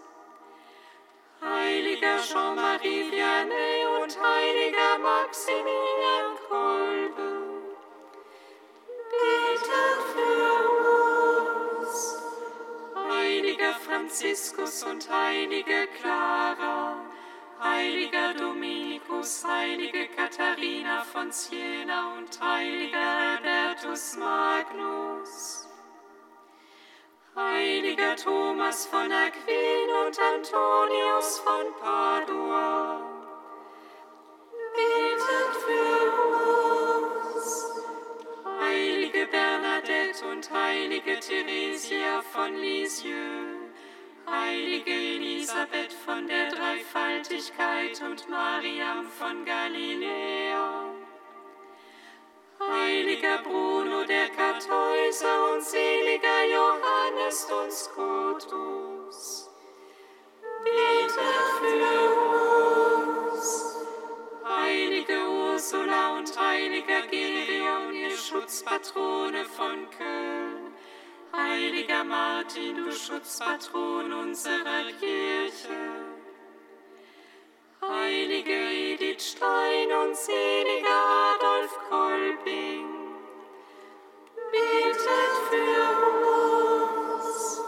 [1.42, 7.45] heiliger Jean-Marie Vianney und heiliger Maximilian Kolbe,
[14.16, 16.96] Franziskus und heilige Clara,
[17.62, 25.68] heiliger Dominikus, heilige Katharina von Siena und heiliger Albertus Magnus,
[27.36, 33.02] heiliger Thomas von Aquin und Antonius von Padua,
[34.76, 36.05] betet für
[39.86, 43.70] Bernadette und heilige Theresia von Lisieux,
[44.28, 50.86] heilige Elisabeth von der Dreifaltigkeit und Mariam von Galiläa,
[52.60, 59.50] heiliger Bruno der Kartäuser und seliger Johannes und Scotus,
[60.64, 61.12] betet
[61.60, 63.15] für uns.
[64.48, 70.72] Heilige Ursula und heiliger Gereon, ihr Schutzpatrone von Köln,
[71.36, 75.80] heiliger Martin, du Schutzpatron unserer Kirche,
[77.82, 81.02] heilige Edith Stein und seliger
[81.34, 82.86] Adolf Kolping,
[84.52, 85.90] betet für
[87.18, 87.62] uns.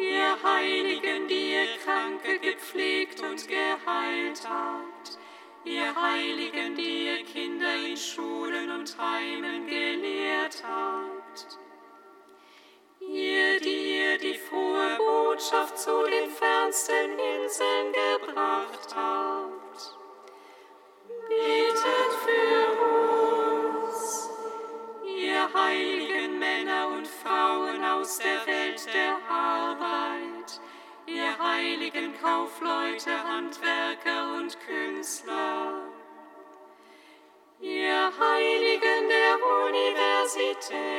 [0.00, 5.17] Ihr Heiligen, die ihr Kranke gepflegt und geheilt habt,
[5.64, 11.58] ihr Heiligen, die ihr Kinder in Schulen und Heimen gelehrt habt,
[13.00, 19.96] ihr, die ihr die frohe Botschaft zu den fernsten Inseln gebracht habt,
[21.28, 22.66] betet für
[23.84, 24.30] uns,
[25.04, 30.60] ihr heiligen Männer und Frauen aus der Welt der Arbeit,
[31.08, 35.82] ihr heiligen Kaufleute, Handwerker und Künstler,
[37.60, 40.98] ihr Heiligen der Universitäten,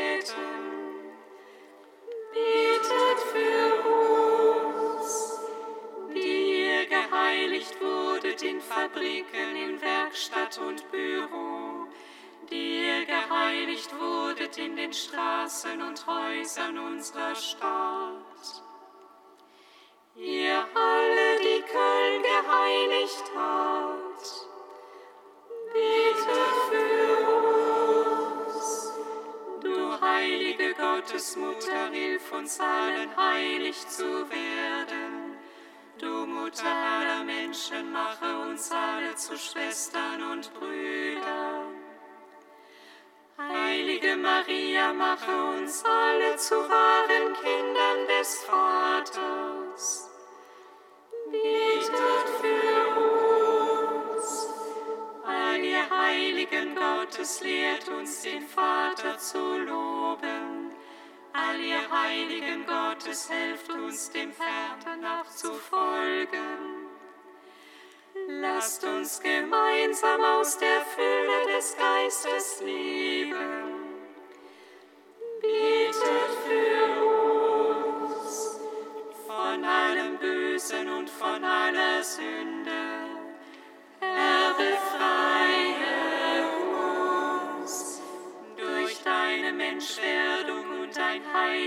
[2.33, 3.67] betet für
[4.97, 5.39] uns,
[6.13, 11.87] die ihr geheiligt wurdet in Fabriken, in Werkstatt und Büro,
[12.49, 18.68] die ihr geheiligt wurdet in den Straßen und Häusern unserer Stadt.
[20.21, 24.47] Ihr alle, die Köln geheiligt hat,
[25.71, 27.19] betet für
[28.45, 28.93] uns.
[29.61, 35.37] Du heilige Gottesmutter, hilf uns allen heilig zu werden.
[35.97, 41.75] Du Mutter aller Menschen, mache uns alle zu Schwestern und Brüdern.
[43.37, 50.08] Heilige Maria, mache uns alle zu wahren Kindern des Vaters.
[56.49, 60.71] Heiligen Gottes, lehrt uns den Vater zu loben.
[61.33, 66.87] All ihr Heiligen Gottes, helft uns dem Vater nachzufolgen.
[68.27, 73.68] Lasst uns gemeinsam aus der Fülle des Geistes leben.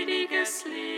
[0.05, 0.92] Dein heiliges Leben.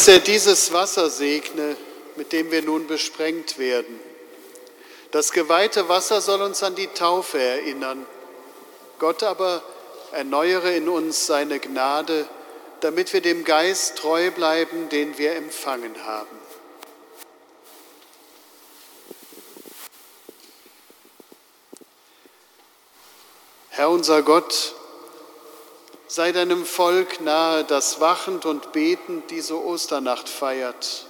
[0.00, 1.76] Dass er dieses Wasser segne,
[2.16, 4.00] mit dem wir nun besprengt werden.
[5.10, 8.06] Das geweihte Wasser soll uns an die Taufe erinnern.
[8.98, 9.62] Gott aber
[10.12, 12.26] erneuere in uns seine Gnade,
[12.80, 16.38] damit wir dem Geist treu bleiben, den wir empfangen haben.
[23.68, 24.74] Herr unser Gott,
[26.10, 31.06] sei deinem Volk nahe, das wachend und betend diese Osternacht feiert.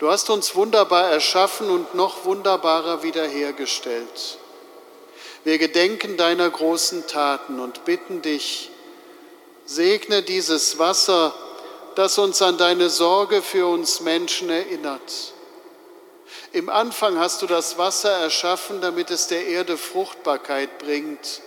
[0.00, 4.38] Du hast uns wunderbar erschaffen und noch wunderbarer wiederhergestellt.
[5.44, 8.72] Wir gedenken deiner großen Taten und bitten dich,
[9.64, 11.32] segne dieses Wasser,
[11.94, 15.34] das uns an deine Sorge für uns Menschen erinnert.
[16.50, 21.42] Im Anfang hast du das Wasser erschaffen, damit es der Erde Fruchtbarkeit bringt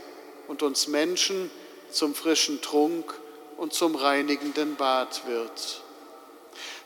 [0.48, 1.52] und uns Menschen
[1.92, 3.14] zum frischen Trunk
[3.58, 5.82] und zum reinigenden Bad wird.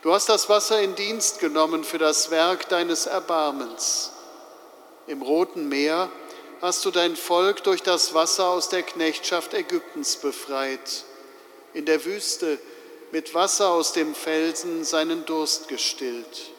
[0.02, 4.12] Du hast das Wasser in Dienst genommen für das Werk deines Erbarmens.
[5.06, 6.10] Im Roten Meer
[6.60, 11.04] hast du dein Volk durch das Wasser aus der Knechtschaft Ägyptens befreit,
[11.74, 12.58] in der Wüste
[13.10, 16.50] mit Wasser aus dem Felsen seinen Durst gestillt.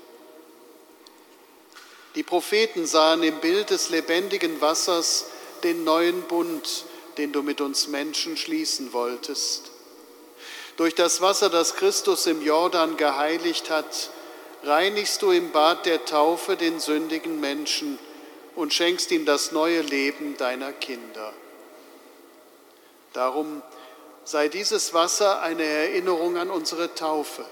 [2.16, 5.26] Die Propheten sahen im Bild des lebendigen Wassers
[5.64, 6.86] den neuen Bund,
[7.18, 9.72] den du mit uns Menschen schließen wolltest.
[10.78, 14.10] Durch das Wasser, das Christus im Jordan geheiligt hat,
[14.64, 18.00] reinigst du im Bad der Taufe den sündigen Menschen
[18.56, 21.34] und schenkst ihm das neue Leben deiner Kinder.
[23.14, 23.62] Darum
[24.24, 27.46] sei dieses Wasser eine Erinnerung an unsere Taufe.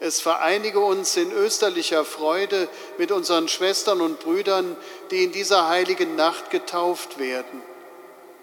[0.00, 2.68] Es vereinige uns in österlicher Freude
[2.98, 4.76] mit unseren Schwestern und Brüdern,
[5.10, 7.62] die in dieser heiligen Nacht getauft werden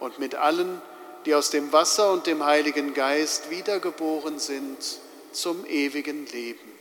[0.03, 0.81] und mit allen,
[1.25, 4.77] die aus dem Wasser und dem Heiligen Geist wiedergeboren sind
[5.31, 6.71] zum ewigen Leben.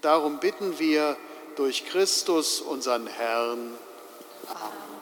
[0.00, 1.16] Darum bitten wir
[1.54, 3.78] durch Christus, unseren Herrn.
[4.48, 4.98] Amen.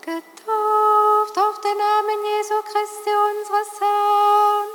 [0.00, 4.68] Getauft auf den Namen Jesu Christi, unseres Herrn,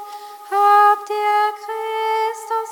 [0.51, 2.71] habt ihr Christus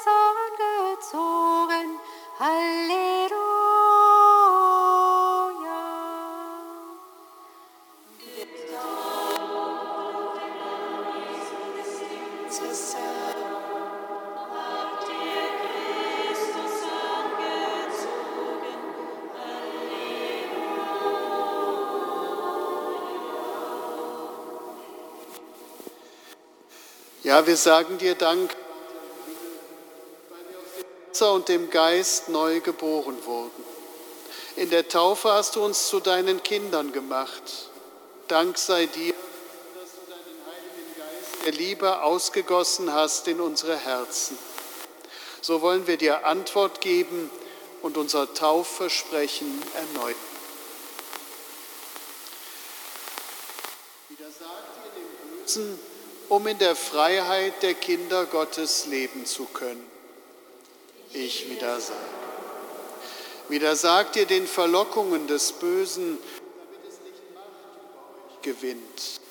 [1.02, 2.00] angezogen.
[2.40, 4.35] Halleluja.
[27.26, 28.56] Ja, wir sagen dir Dank,
[30.30, 33.64] weil wir aus dem Wasser und dem Geist neu geboren wurden.
[34.58, 37.42] In der Taufe hast du uns zu deinen Kindern gemacht.
[38.28, 39.16] Dank sei dir,
[39.74, 44.38] dass du deinen Heiligen Geist der Liebe ausgegossen hast in unsere Herzen.
[45.42, 47.32] So wollen wir dir Antwort geben
[47.82, 50.16] und unser Taufversprechen erneuern.
[54.10, 54.46] Widersagt
[54.86, 55.95] ihr dem Bösen,
[56.30, 59.86] um in der Freiheit der Kinder Gottes leben zu können.
[61.14, 62.00] Ich widersage.
[63.48, 67.46] Widersagt ihr den Verlockungen des Bösen, damit es nicht Macht
[67.80, 69.22] über euch gewinnt.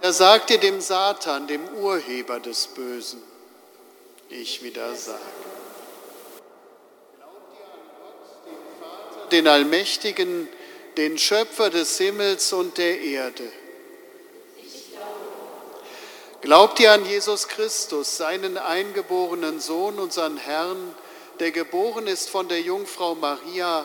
[0.00, 3.22] Widersagt ihr dem Satan, dem Urheber des Bösen.
[4.30, 5.18] Ich widersage.
[7.16, 10.48] Glaubt ihr an Gott, den Vater, den Allmächtigen,
[10.96, 13.50] den Schöpfer des Himmels und der Erde?
[16.40, 20.94] Glaubt ihr an Jesus Christus, seinen eingeborenen Sohn, unseren Herrn,
[21.40, 23.84] der geboren ist von der Jungfrau Maria,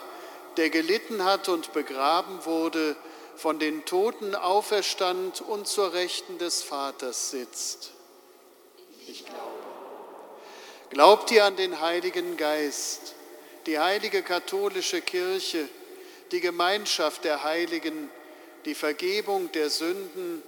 [0.58, 2.96] der gelitten hat und begraben wurde,
[3.36, 7.92] von den Toten auferstand und zur Rechten des Vaters sitzt?
[9.08, 9.40] Ich glaube.
[10.92, 13.16] Glaubt ihr an den Heiligen Geist,
[13.66, 15.68] die heilige katholische Kirche,
[16.32, 18.12] die Gemeinschaft der Heiligen,
[18.66, 20.44] die Vergebung der Sünden,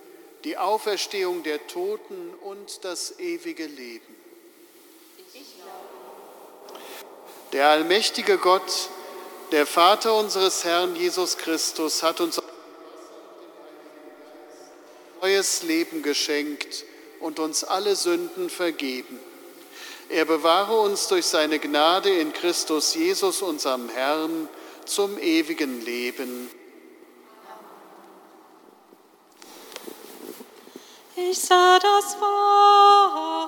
[0.45, 4.15] die Auferstehung der Toten und das ewige Leben.
[7.51, 8.89] Der allmächtige Gott,
[9.51, 12.41] der Vater unseres Herrn Jesus Christus, hat uns
[15.22, 16.85] neues Leben geschenkt
[17.19, 19.19] und uns alle Sünden vergeben.
[20.09, 24.47] Er bewahre uns durch seine Gnade in Christus Jesus, unserem Herrn,
[24.85, 26.51] zum ewigen Leben.
[31.18, 33.46] Ich sah das Wasser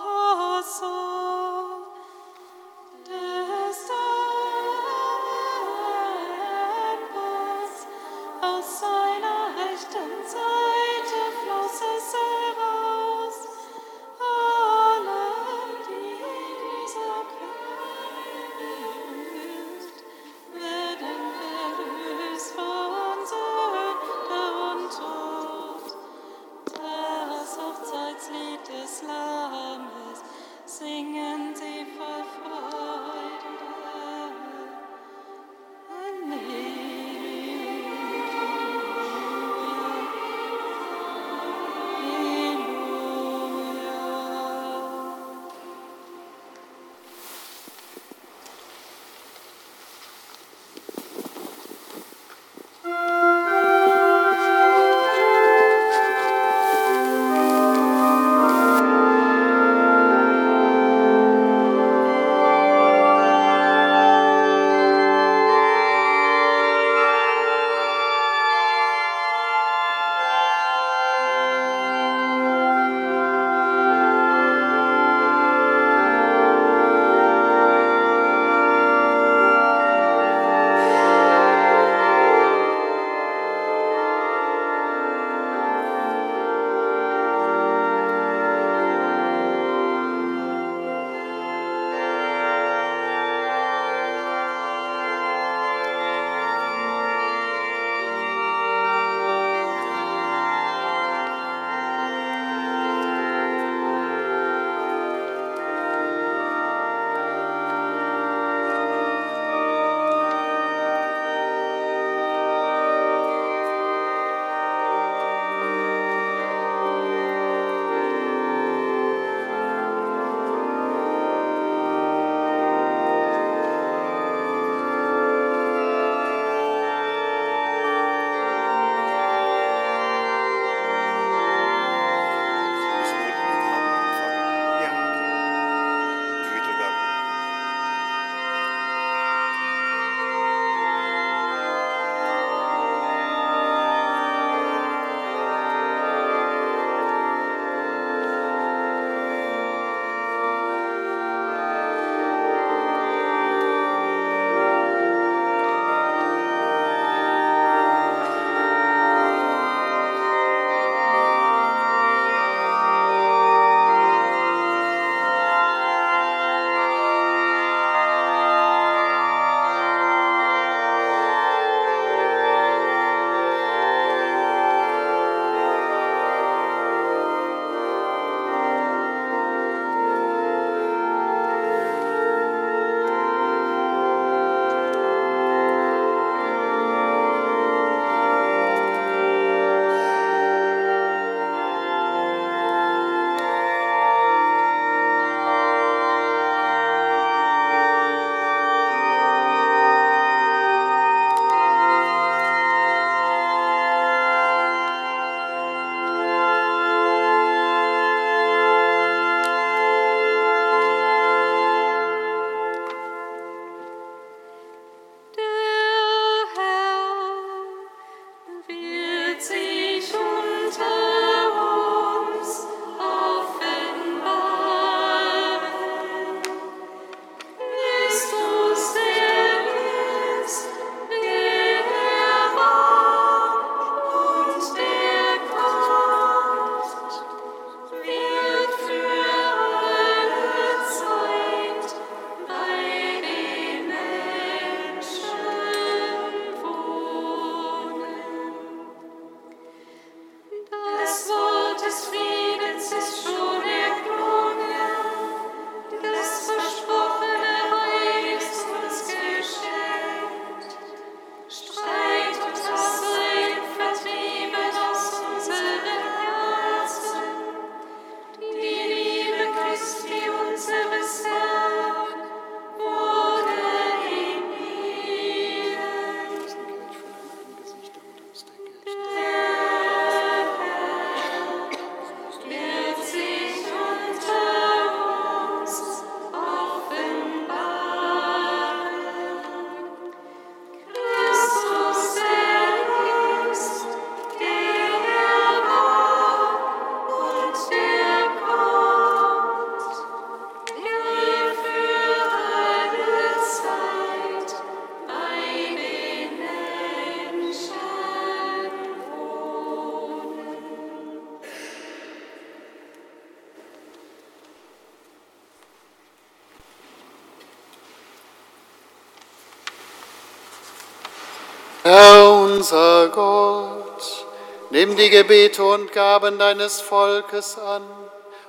[322.97, 324.25] unser Gott,
[324.71, 327.83] nimm die Gebete und Gaben deines Volkes an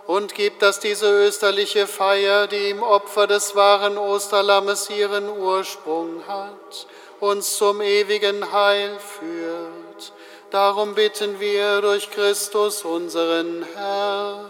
[0.07, 6.87] und gib, dass diese österliche Feier, die im Opfer des wahren Osterlammes ihren Ursprung hat,
[7.21, 10.13] uns zum ewigen Heil führt.
[10.51, 14.48] Darum bitten wir durch Christus unseren Herrn.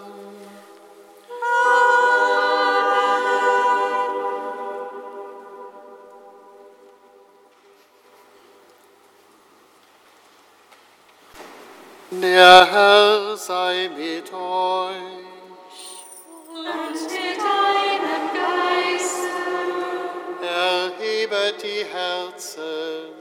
[12.59, 14.90] Der Herr sei mit euch.
[16.48, 19.30] Und mit deinem Geiste.
[20.43, 23.14] Erhebet die Herzen.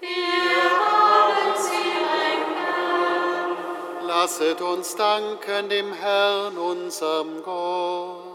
[0.00, 2.42] Wir haben sie ein
[4.02, 4.06] Herr.
[4.06, 8.27] Lasset uns danken dem Herrn, unserem Gott.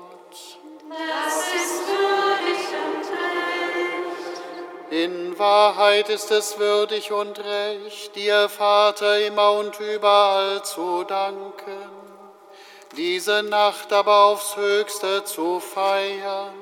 [5.44, 11.90] Wahrheit ist es würdig und recht, dir, Vater, immer und überall zu danken,
[12.96, 16.54] diese Nacht aber aufs höchste zu feiern,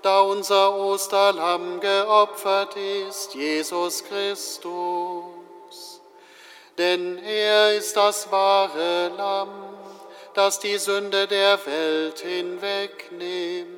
[0.00, 2.74] da unser Osterlamm geopfert
[3.06, 6.00] ist, Jesus Christus.
[6.78, 9.50] Denn er ist das wahre Lamm,
[10.32, 13.75] das die Sünde der Welt hinwegnimmt.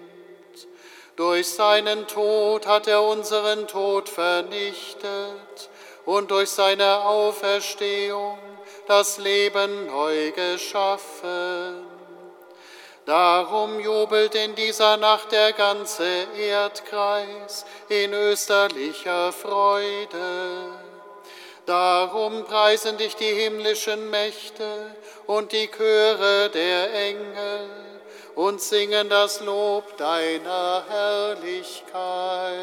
[1.18, 5.68] Durch seinen Tod hat er unseren Tod vernichtet
[6.04, 8.38] und durch seine Auferstehung
[8.86, 11.84] das Leben neu geschaffen.
[13.04, 16.06] Darum jubelt in dieser Nacht der ganze
[16.38, 20.70] Erdkreis in österlicher Freude.
[21.66, 24.94] Darum preisen dich die himmlischen Mächte
[25.26, 27.88] und die Chöre der Engel
[28.39, 32.62] und singen das Lob deiner Herrlichkeit.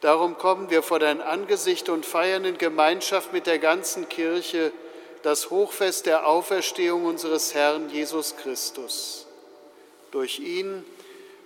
[0.00, 4.72] Darum kommen wir vor dein Angesicht und feiern in Gemeinschaft mit der ganzen Kirche
[5.22, 9.26] das Hochfest der Auferstehung unseres Herrn Jesus Christus.
[10.12, 10.84] Durch ihn,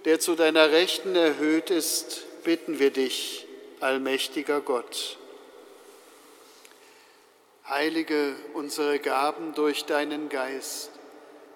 [0.04, 3.46] der zu deiner Rechten erhöht ist, bitten wir dich,
[3.80, 5.16] allmächtiger Gott.
[7.66, 10.90] Heilige unsere Gaben durch deinen Geist,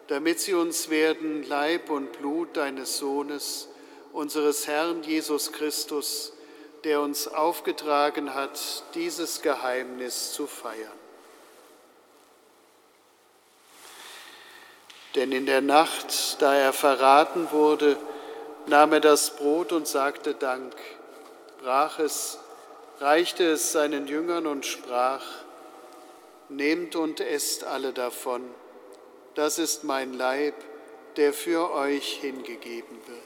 [0.07, 3.69] damit sie uns werden Leib und Blut deines Sohnes,
[4.13, 6.33] unseres Herrn Jesus Christus,
[6.87, 10.93] der uns aufgetragen hat, dieses Geheimnis zu feiern.
[15.17, 17.97] Denn in der Nacht, da er verraten wurde,
[18.67, 20.77] nahm er das Brot und sagte Dank,
[21.61, 22.39] brach es,
[23.01, 25.25] reichte es seinen Jüngern und sprach,
[26.49, 28.49] Nehmt und esst alle davon,
[29.35, 30.55] das ist mein Leib,
[31.17, 33.26] der für euch hingegeben wird.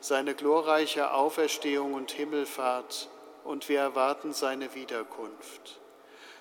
[0.00, 3.08] seine glorreiche Auferstehung und Himmelfahrt
[3.44, 5.78] und wir erwarten seine Wiederkunft.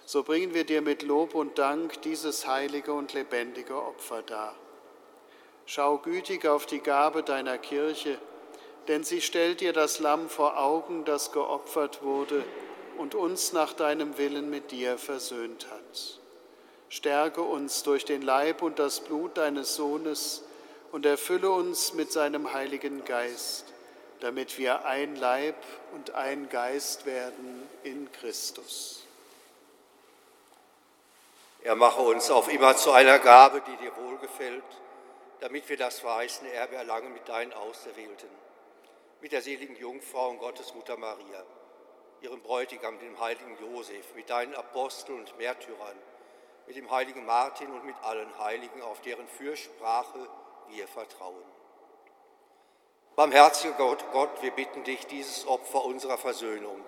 [0.06, 4.56] So bringen wir dir mit Lob und Dank dieses heilige und lebendige Opfer dar.
[5.65, 8.18] Schau gütig auf die Gabe deiner Kirche,
[8.88, 12.44] denn sie stellt dir das Lamm vor Augen, das geopfert wurde
[12.98, 16.19] und uns nach deinem Willen mit dir versöhnt hat.
[16.90, 20.44] Stärke uns durch den Leib und das Blut deines Sohnes,
[20.91, 23.66] und erfülle uns mit seinem Heiligen Geist,
[24.22, 25.56] damit wir ein Leib
[25.94, 29.03] und ein Geist werden in Christus.
[31.61, 34.64] Er mache uns auf immer zu einer Gabe, die dir wohlgefällt,
[35.41, 38.30] damit wir das verheißene Erbe erlangen mit deinen Auserwählten,
[39.22, 41.44] mit der seligen Jungfrau und Gottesmutter Maria,
[42.22, 45.98] ihrem Bräutigam, dem heiligen Josef, mit deinen Aposteln und Märtyrern,
[46.68, 50.28] mit dem heiligen Martin und mit allen Heiligen, auf deren Fürsprache
[50.72, 51.44] wir vertrauen.
[53.16, 56.84] Barmherziger Gott, Gott, wir bitten dich, dieses Opfer unserer Versöhnung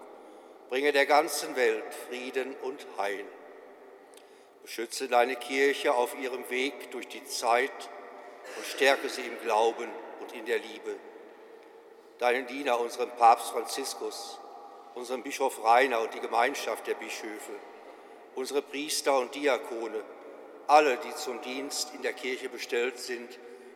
[0.72, 3.26] bringe der ganzen Welt Frieden und Heil.
[4.62, 7.90] Beschütze deine Kirche auf ihrem Weg durch die Zeit
[8.56, 9.90] und stärke sie im Glauben
[10.22, 10.96] und in der Liebe.
[12.20, 14.40] Deinen Diener, unseren Papst Franziskus,
[14.96, 17.52] unseren Bischof Rainer und die Gemeinschaft der Bischöfe,
[18.36, 20.06] unsere Priester und Diakone,
[20.68, 23.38] alle, die zum Dienst in der Kirche bestellt sind,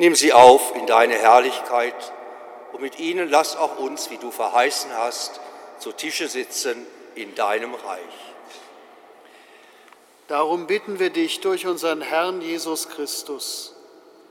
[0.00, 2.14] Nimm sie auf in deine Herrlichkeit
[2.72, 5.40] und mit ihnen lass auch uns, wie du verheißen hast,
[5.78, 8.00] zu Tische sitzen in deinem Reich.
[10.26, 13.74] Darum bitten wir dich durch unseren Herrn Jesus Christus,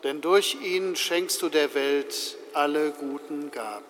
[0.03, 3.85] denn durch ihn schenkst du der Welt alle guten Gaben.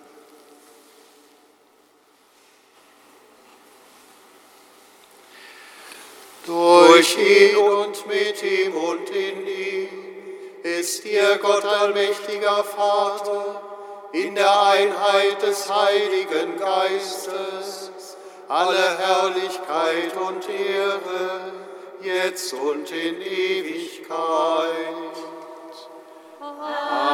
[6.45, 10.08] Durch ihn und mit ihm und in ihm
[10.63, 13.61] ist dir Gott allmächtiger Vater,
[14.11, 17.91] in der Einheit des Heiligen Geistes,
[18.47, 21.51] alle Herrlichkeit und Ehre,
[22.01, 24.09] jetzt und in Ewigkeit.
[26.39, 27.09] Amen.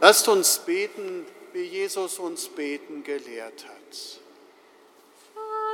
[0.00, 4.25] Lasst uns beten, wie Jesus uns beten gelehrt hat.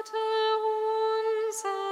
[0.03, 0.19] Vater
[1.49, 1.92] unser.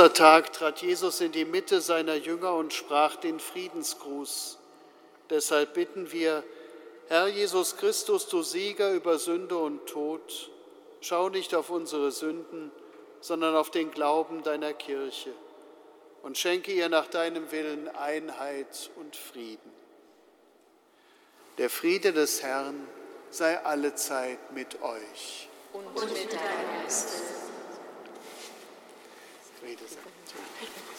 [0.00, 4.56] Ostertag trat Jesus in die Mitte seiner Jünger und sprach den Friedensgruß.
[5.28, 6.42] Deshalb bitten wir,
[7.08, 10.50] Herr Jesus Christus, du Sieger über Sünde und Tod,
[11.02, 12.72] schau nicht auf unsere Sünden,
[13.20, 15.34] sondern auf den Glauben deiner Kirche
[16.22, 19.70] und schenke ihr nach deinem Willen Einheit und Frieden.
[21.58, 22.88] Der Friede des Herrn
[23.28, 25.50] sei allezeit mit euch.
[25.74, 27.49] Und mit deinem Geist.
[29.60, 30.68] Friede sei mit euch.
[30.86, 30.89] Lamm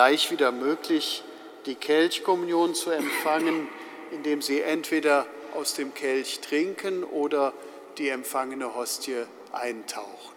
[0.00, 1.22] gleich wieder möglich,
[1.66, 3.68] die Kelchkommunion zu empfangen,
[4.12, 7.52] indem Sie entweder aus dem Kelch trinken oder
[7.98, 10.34] die empfangene Hostie eintauchen.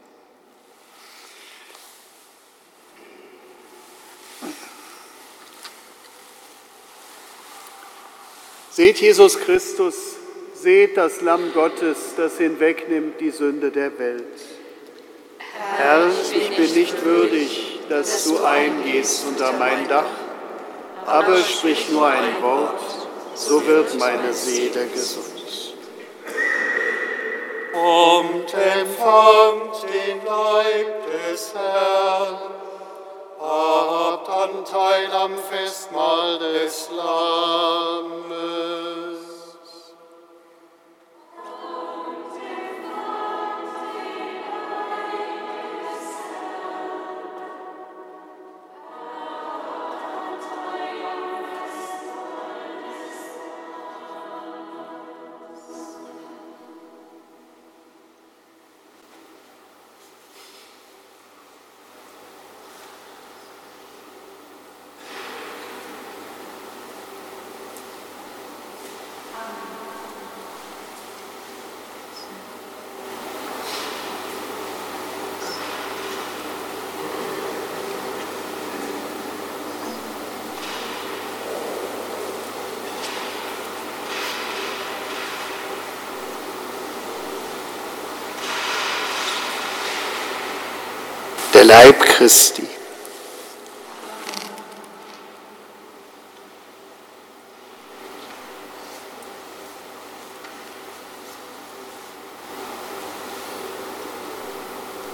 [8.69, 9.95] Seht Jesus Christus,
[10.56, 14.26] Seht das Lamm Gottes, das hinwegnimmt die Sünde der Welt.
[15.77, 20.06] Herr, ich bin nicht würdig, dass du eingehst unter mein Dach,
[21.06, 22.80] aber sprich nur ein Wort,
[23.36, 25.76] so wird meine Seele gesund.
[27.72, 32.38] Kommt, empfangt den Leib des Herrn,
[33.40, 38.23] habt Anteil am Festmahl des Lammes.
[91.64, 92.68] Der Leib Christi.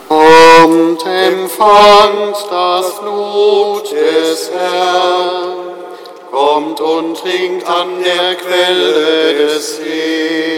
[0.08, 5.54] Kommt, empfangt das Blut des Herrn,
[6.32, 10.49] kommt und trinkt an der Quelle des Lebens.